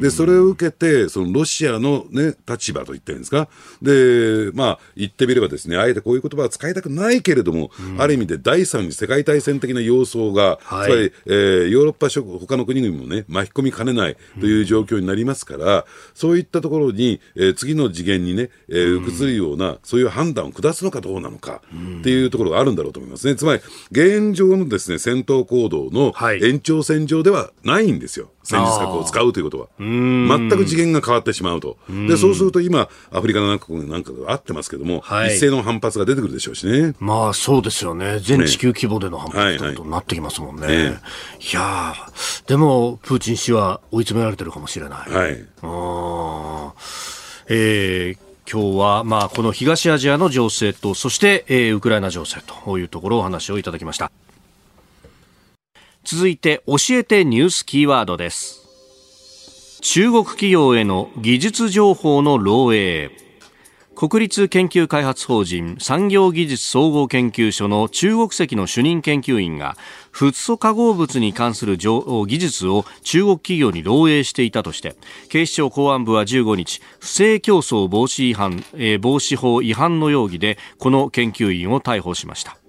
[0.00, 3.48] で、それを受けて、そのロシアのね、立場と言ってるんですか？
[3.80, 15.82] で、まあ、言ってみればですね、あえてこういう言葉は使いたくないけれども、うん、ある意味で第三次世界大戦的な様相が、はい、つまり、えー、ヨーロッパ諸他の国々もね、巻き込みかねないという状況になりますから、うん、
[16.14, 21.62] そういったところに、えー、次の次元にね、えー、移るような、そういう判断を下すのかどうなのか
[22.00, 23.36] っていうところがあるんだろうと思いますね。
[23.36, 28.30] つまり、現状のですね、戦闘行動の延長線上ではないんですよ。
[28.44, 29.66] 戦術核を使うということは。
[29.78, 31.78] 全く次元が変わってしまうと。
[31.88, 36.94] で、そうすると今、アフリカの中国なんかがあってますけども、はい、一斉の反発が出てくるでしょうしね。
[37.00, 38.20] まあそうですよね。
[38.20, 40.66] 全地球規模での反発ということになってきますもんね。
[40.66, 40.96] ねはいはい、い
[41.52, 41.94] や
[42.46, 45.10] でも、プーチン氏は追い詰められてるかもしれない。
[45.10, 45.44] はい。
[45.62, 46.72] あ
[47.48, 54.12] えー今日は、まあ、この東アジアの情勢と、そして、えー、ウクライナ情勢というところをお話をいただきました。
[56.04, 58.60] 続いて教えてニュースキーワードです。
[59.80, 63.10] 中国企業への技術情報の漏洩。
[63.94, 69.76] 国立研究開発法人産業技術総合研究所の中国籍の主任研究員が
[70.10, 74.96] フッ素化合物に関する技術を中国企業に漏洩していたとして
[75.28, 82.63] 警視庁公安部は15日不正競争防止違反、えー、防止法違反の容疑でこの研究員を逮捕しました。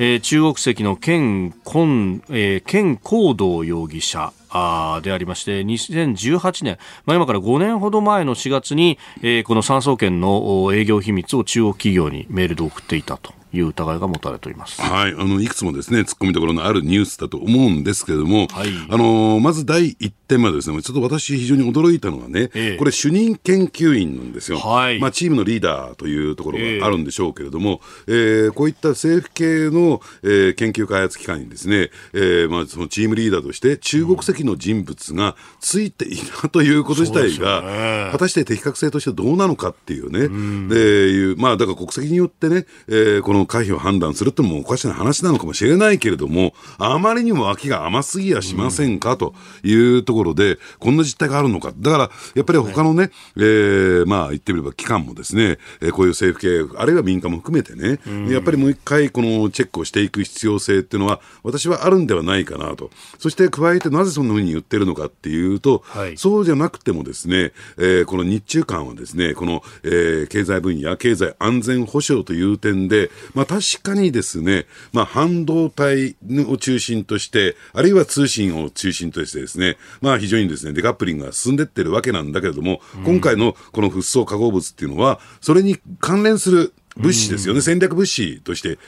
[0.00, 13.37] えー、中国籍の県根、えー、県行動容疑者あでありまして2018年、まあ、今から5年ほど前の4月に、えー、この産総研の営業秘密を中国企業にメールで送っていたと。
[13.52, 14.80] いう疑いが持たれております。
[14.80, 24.58] はい、あのいくつもですね突っ込みどころのあるニュースだと思うんですけれども、はい、あのまず第一点はですね、ちょっと私非常に驚いたのがね、ええ、これ主任研究員なんですよ。
[24.58, 40.76] はい、まあチームのリーダーというところがあるんでしょうけれども、えー、えー、こういった政府系の、えー、研究開発機関にですね、えー、まあそのチームリーダーとして中国籍の人物がついていたということ自体が、ね、果たして適格性としてどうなのかっていうね、うで
[41.10, 51.72] いうまあだから国籍によってね、えー、この可否を判断するってもおかしな話なのかもしれないけれども、あまりにも脇が甘すぎやしませんかというところで、こんな実態があるのか。
[51.76, 58.00] だから、やっぱり他のね、えー、まあ言ってみれば機関もですね、えー、こういう政府系、あるいは民間も含めてね、
[58.32, 62.90] やっぱりもう一回このチェックをしていく必要性っていうのは、私はあるんではないかなと。
[63.18, 76.16] そして加えてなぜそんなふうに言ってるのかっていうと、はい、そうじゃなくてもですね、えー、この日中間はですね、この、えー、経済分野、経済安全保障という点で、まあ確かにですね、まあ半導体
[76.46, 88.78] を中心として、あるいは通信を中心としてですね、まあ非常にですね、デカップリングが進んでってるわけなんだけれども、今回のこのフッ素化合物っていうのは、それに関連する物資ですよね、戦略物資として、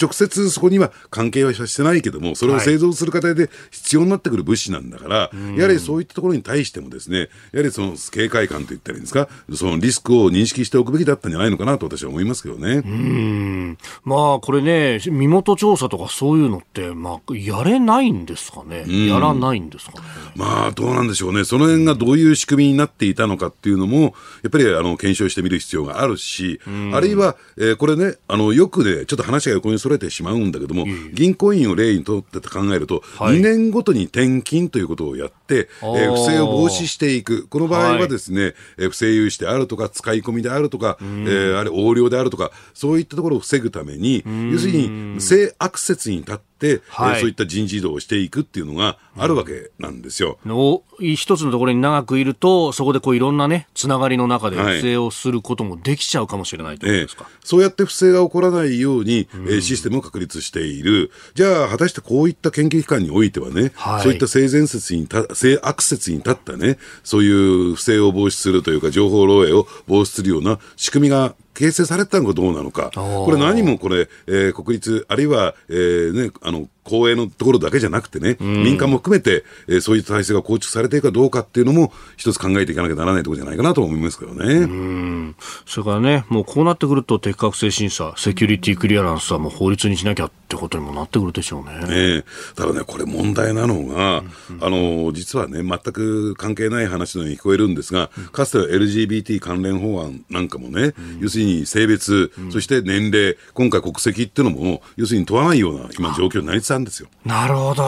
[0.00, 12.82] 直接そこには関係はしてないけども、それを製造する過程で必要になってくる物資なんだから、はい、やはりそういったところに対してもですね、やはりその警戒感といったらいいんですか、そのリスクを認識しておくべきだったんじゃないのかなと私は思いますけどね。
[12.84, 13.78] うん。
[14.04, 19.98] まあこれね、身元調査とかそういうのって、まあ、やれないんですかね、やらないんですかね？
[20.36, 26.60] まあどうなんでしょうね、その辺がどういう仕組みになっていたのかっていうのも、やっぱりあの検証してみる必要があるし、
[26.92, 30.84] あるいは、えー、これね、あのよくね、ちょっと話が横にそれてしまうんだけども、
[31.14, 50.38] 銀行員を例にとって考えると、はい、2年ごとに転勤ということをやって、えー、不正を防止していく、この場合はですね、はい、えー、不正融資であるとか、使い込みであるとか、えー、あれ横領であるとか、そういったところを防ぐために、要するに性悪説に立って、はい、えー、そういった人事異動をしていくっていうのがあるわけなんですよ。
[50.44, 61.10] の一つのところに長くいると、そこでこういろんなね、つながりの中で不正をすることもできちゃうかもしれないということですか、えー、そうやって不正が起こらないように、うん、えー、システムを確立している。
[61.34, 85.34] じゃあ、果たしてこういった研究機関においてはね、はい、そういった性善説にた、性悪説に立ったね、そういう不正を防止するというか、情報漏洩を防止するような仕組みが形成されたのかどうなのか、これ何もこれ、えー、国立、あるいは、えーね、あの公営のところだけじゃなくてね、民間も含めて、えー、そういう体制が構築されているかどうかっていうのも、一つ考えていかなきゃならないところじゃないかなと思いますけどね。
[85.66, 92.18] それからね、もうこうなってくると、適格性審査、セキュリティクリアランスはもう法律にしなきゃってことにもなってくるでしょうね。
[92.18, 107.08] ねただね、これ問題なのが、うんうん、あの、実はね、全く関係ない話のように聞こえるんですが、かつては LGBT 関連法案なんかもね、うん、要するに性別、うん、そして年齢、今回国籍っていうのも、要するに問わないような今状況になりつつあるんですよ。
[107.24, 107.84] なるほど。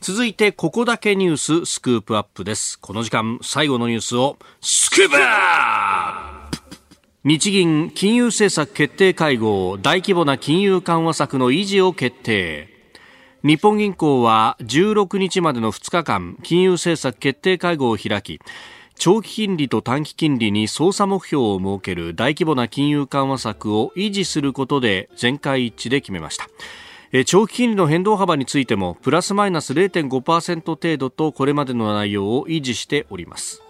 [0.00, 2.78] 続いて、ここだけニューススクープアップです。
[2.78, 6.58] この時間、最後のニュースを、スクープアップ
[7.24, 12.68] 日銀金融政策決定会合、大規模な金融緩和策の維持を決定。
[13.44, 18.40] 日本銀行は16日までの2日間、金融政策決定会合を開き、
[18.98, 26.48] 長期金利と短期金利に操作目標を設ける大規模な金融緩和策を維持することで全会一致で決めました。
[27.24, 33.62] 長期金利の変動幅についてもプラスマイナス0.5%程度とこれまでの内容を維持しております。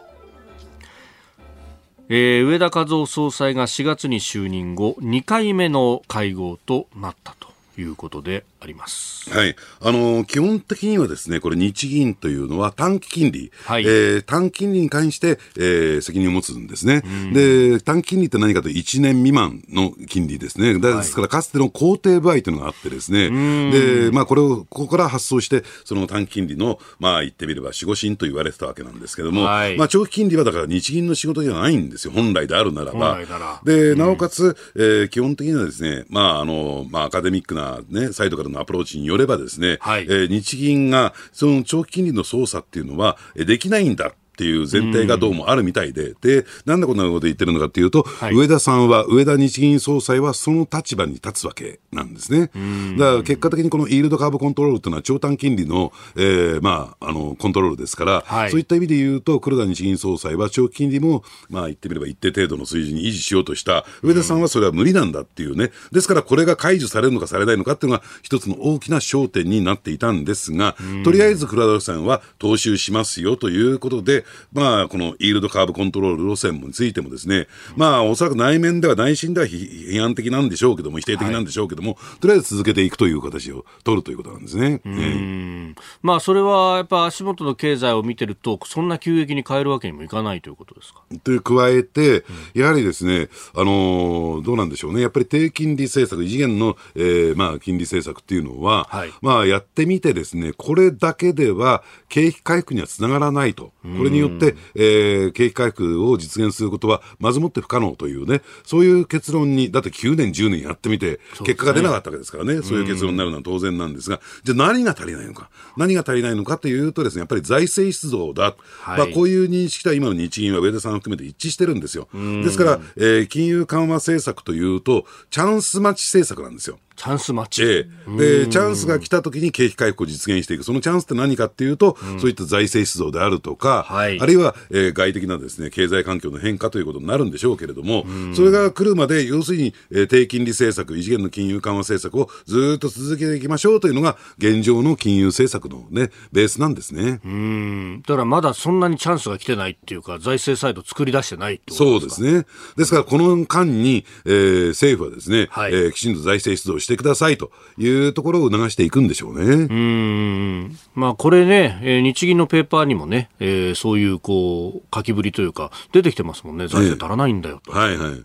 [2.09, 7.49] えー、上田和夫総裁が4月に就任後2回目の会合となったと
[7.79, 9.30] いうことであります。
[9.30, 9.54] はい。
[9.80, 17.02] あの、基本的にはですね、これ日銀というのは短期金利、はい、えー、短期金利に関して、えー、責任を持つんですね。
[17.32, 20.78] で、短期金利って何かと1年未満の金利ですね。
[20.78, 23.30] ですから、かつての肯定部合というのがあってですね。
[23.70, 32.12] で、まあ、これを、ここから発想して、その短期金利の、まあ、言ってみれば、守護神と言われてたわけなんですけども、はい、まあ、長期金利はだから日銀の仕事じゃないんですよ。
[32.12, 33.18] 本来であるならば。
[33.64, 44.12] で、なおかつ、えー、基本的にはですね、まあ、あの、まあ、アカデミックなね、サイドからのアプローチによればですね、はい、えー、日銀がその長期金利の操作っていうのは、えできないんだ。
[44.39, 52.53] っていう前提がどうもあるみたいで、で、なんでこんなこと言ってるのかっていうと、はい、上田さんは、上田日銀総裁はその立場に立つわけなんですね。
[52.97, 65.72] だから結果的にこのイールドカーブコントロールというのは長短金利の、えー、まあ、あの、コントロールですから、はい、そういった意味で言うと、黒田日銀総裁は長期金利も、まあ言ってみれば一定程度の水準に維持しようとした、上田さんはそれは無理なんだっていうね。
[65.91, 84.81] ですからこれが解除されるのかされないのかっていうのが一つの大きな焦点になっていたんですが、とりあえず黒田さんは踏襲しますよということで、まあ、このイールドカーブコントロール路線についてもですね、まあ、おそらく内面では内心では批判的なんでしょうけども、否定的なんでしょうけども、はい、とりあえず続けていくという形を取るということなんですね。
[84.85, 91.01] うん、まあ、それはやっぱ足元の経済を見てると、そんな急激に変えるわけにもいかないということですか？
[91.24, 92.24] で、加えて、
[92.55, 103.72] やはりですね、あのー、どうなんでしょうね、やっぱり低金利政策、異次元の、えー、まあ、金利政策っていうのは、はい、まあ、やってみてですね、これだけでは景気回復にはつながらないと。
[103.83, 115.51] これによって、えー、景気回復を実現することは、まずもって不可能というね、そういう結論に、だって9年、10年やってみて、結果が出なかったわけですからね、そういう結論になるのは当然なんですが、じゃあ何が足りないのか？
[115.77, 118.55] 何が足りないのかというとですね、やっぱり財政出動だ。
[118.81, 122.09] はい、まあ、こういう認識とは今の日銀は上田さんを含めて一致してるんですよ。
[122.43, 126.79] ですから、えー、金融緩和政策というと、チャンス待ち政策なんですよ。
[126.99, 127.62] チャンス待ち。
[127.62, 130.64] ええ、で、チャンスが来た時に景気回復を実現していく。
[130.64, 147.20] そのチャンスって何かっていうと、うん、そういった財政出動であるとか、はい、あるいは、えー、外的なですね、経済環境の変化ということになるんでしょうけれども、それが来るまで、要するに、えー、低金利政策、異次元の金融緩和政策をずっと続けていきましょうというのが、現状の金融政策のね、ベースなんですね。
[147.24, 148.03] うん。
[148.03, 152.44] だからまだそんなにチャンスが来てないっていうか、財政サイド作り出してないってそうですね。
[152.76, 159.45] ですから、この間に、えー、政府はですね、はい、えー、きちんと財政出動してくださいというところを促していくんでしょうね。
[159.45, 160.78] うん。
[160.95, 166.68] まあこれね、えー、日銀のペーパーにもね、えー、そういうこう、書きぶりというか、出てきてますもんね。
[166.68, 167.72] 財政足らないんだよと。
[167.72, 168.24] はいはい。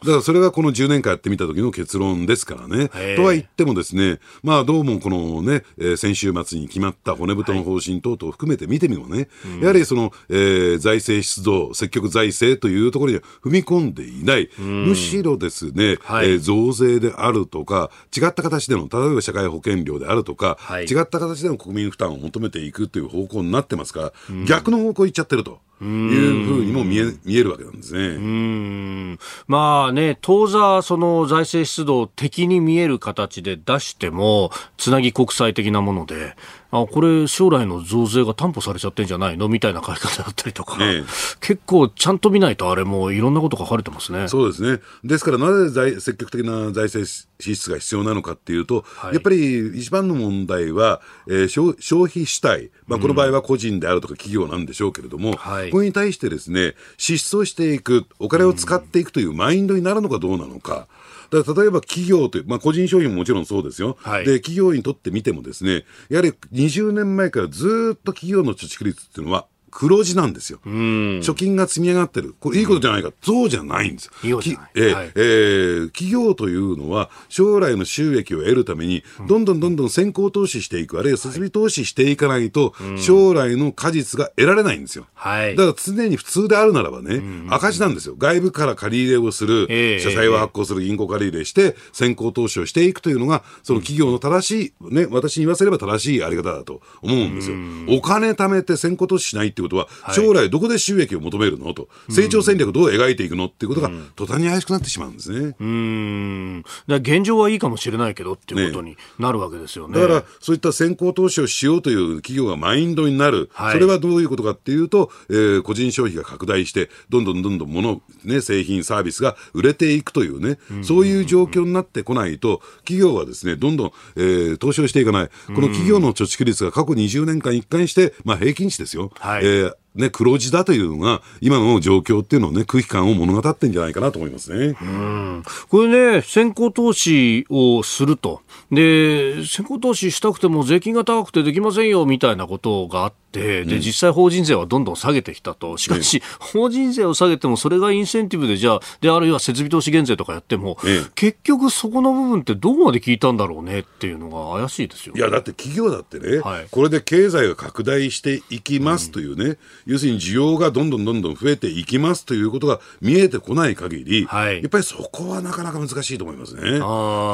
[0.00, 2.88] だからそれがこの10年間やってみた時の結論ですからね。
[3.16, 14.48] とは言ってもですね、まあどうもこのね、えー、先週末に決まった骨太の方針等々含めて見てみもね、はい、やはりその、えー、財政出動、積極財政というところには踏み込んでいない。
[14.58, 24.12] むしろですね、はい、えー、増税であるとか、違った形での、例えば社会保険料であるとか、はい、違った形での国民負担を求めていくという方向になってますから、
[24.46, 25.60] 逆の方向行っちゃってると。
[25.84, 28.16] いうふうにも見え見えるわけなんですね。
[28.16, 29.18] うん。
[29.46, 36.36] まあね、当座、その財政出動敵に見える形で出しても、つなぎ国際的なもので、
[36.72, 41.02] あこれ、将来の増税が担保されちゃってんじゃないのみたいな書き方だったりとか、ね、
[41.40, 44.28] 結構ちゃんと見ないと、あれもいろんなこと書かれてますね。
[44.28, 47.04] そうですね、ですからなぜ財積極的な財政
[47.40, 55.36] 支出が必要なのかっていうと、はい、やっぱり一番の問題は、えー、消消費主体、まあ、この場合は個人であるとか企業なんでしょうけれども、うん。
[55.36, 60.88] はい、これに対してですね支出をしていく、お金を使っていくというマインドになるのかどうなのか。
[61.30, 70.60] だから例えば企業という、まあ、個人商品ももちろんそうですよ、はい、で企業にとってみてもですねやはり20年前からずっと企業の貯蓄率っていうのは黒字なんですよ。
[70.64, 72.34] 貯金が積み上がってる。
[72.40, 73.10] これいいことじゃないか。
[73.22, 74.10] そうじゃないんです。
[74.22, 85.06] いいえーはい、えー、企業というのは将来の収益を得るために、どんどんどんどん先行投資していく、あるいは設備投資していかないと、将来の果実が得られないんですよ。
[85.14, 88.14] はい、だから常に普通であるならばね、赤字なんですよ。
[88.18, 97.56] 外部から借り入れをする、社債を発行する銀行借り入れして、先行投資をしていくというのが、その企業の正しい、ね、私に言わせれば正しいやり方だと思うんですよ。
[97.88, 101.74] お金貯めて先行投資しないってことは、将来どこで収益を求めるの？
[101.74, 103.46] と、成長戦略どう描いていくの？
[103.46, 105.54] っていうことが、途端に怪しくなってしまうんですね。
[105.58, 106.64] うん。
[106.86, 109.94] だ現状はいいかもしれないけどっていうことになるわけですよね。
[109.94, 113.50] ねだから、そういった先行投資をしようという企業がマインドになる。
[113.52, 125.30] はい、それはどういうことかっていうと、えー、個人消費が拡大して、どんどんどんどん物、ね、製品、サービスが売れていくというね、そういう状況になってこないと、企業はですね、どんどん、えー、投資をしていかない。
[125.46, 129.10] この企業の貯蓄率が過去20年間一貫して、まあ平均値ですよ。
[129.18, 134.76] はい、えーね、黒字だというのが、今の状況っていうのをね、空気感を物語ってんじゃないかなと思いますね。
[134.80, 135.42] うん。
[135.68, 138.40] これね、先行投資をすると。
[138.70, 145.76] で、先行投資したくても税金が高くてできませんよ、みたいなことがあって、で、実際法人税はどんどん下げてきたと。
[145.76, 150.78] しかし、法人税を下げても、それがインセンティブで、じゃあ、で、あるいは設備投資減税とかやっても、
[151.14, 155.14] 結局そこの部分ってどこまで効いたんだろうねっていうのが怪しいですよ。
[155.16, 166.62] いや、だって企業だってね、はい、これで経済が拡大していきますというね、うん要するに需要がどんどんどんどん増えていきますということが見えてこない限り、はい、やっぱりそこはなかなか難しいと思いますね。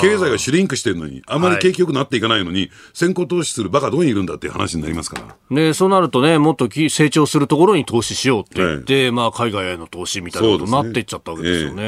[0.01, 5.37] 経済がシュリンクしてるのに、あまり景気よくなっていかないのに、はい、先行投資するバカどこにいるんだっていう話になりますから。
[5.51, 11.83] ね、そうなるとね、もっと成長するところに投資しようって言って、まあ、海外への投資みたいなことになっていっちゃったわけですよね。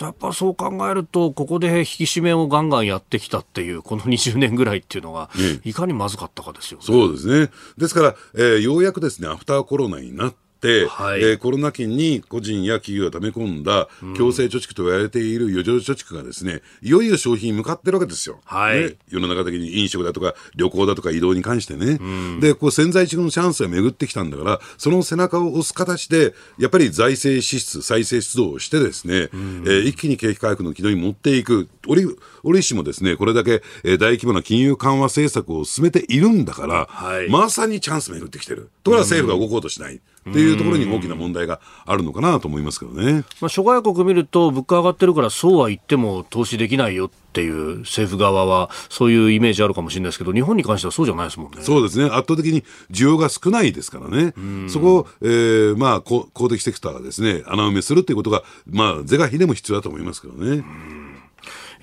[0.00, 5.30] え、やっぱそう考えると、ここで引き締めをガンガンやってきたっていう、この20年ぐらいっていうのが、
[5.64, 6.84] いかにまずかったかですよね。
[6.84, 7.50] そうですね。
[7.78, 10.45] ですから、えー、ようやくですね、アフターコロナになって、、
[10.88, 18.40] はい、えー、コロナ期に個人や企業が溜め込んだ強制貯蓄と言われている余剰貯蓄がですね、いよいよ消費に向かってるわけですよ。
[18.44, 21.98] はい、ね、世の中的に飲食だとか旅行だとか移動に関してね。
[22.40, 31.68] で、こう潜在一遇のチャンスが巡ってきたんだから、その背中を押す形で、やっぱり財政支出、再生出動をしてですね、えー、一気に景気回復の軌道に持っていく。
[31.88, 32.04] 折
[32.42, 38.70] 折しもですね、これだけ、えー、大規模な金融緩和政策を進めているんだから、はい、まさにチャンス巡ってきてる。
[38.82, 40.00] ところが政府が動こうとしない。
[40.28, 43.24] っていうところに大きな問題があるのかなと思いますけどね。
[43.40, 51.58] まあ、諸外国見ると、物価上がってるから、そうは言っても投資できないよっていう政府側は、そういうイメージあるかもしれないですけど、日本に関してはそうじゃないですもんね。
[51.62, 52.06] そうですね。
[52.06, 54.34] 圧倒的に需要が少ないですからね。
[54.68, 60.64] そこを、えー、まあ公、公的セクターがですね、穴埋めするっていうことが、まあ、是が非でも必要だと思いますけどね。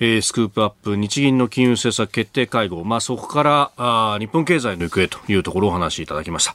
[0.00, 6.54] えー、スクープアップ日銀の金融政策決定会合、まあ、そこからあ日本経済の行方というところをお話しいただきました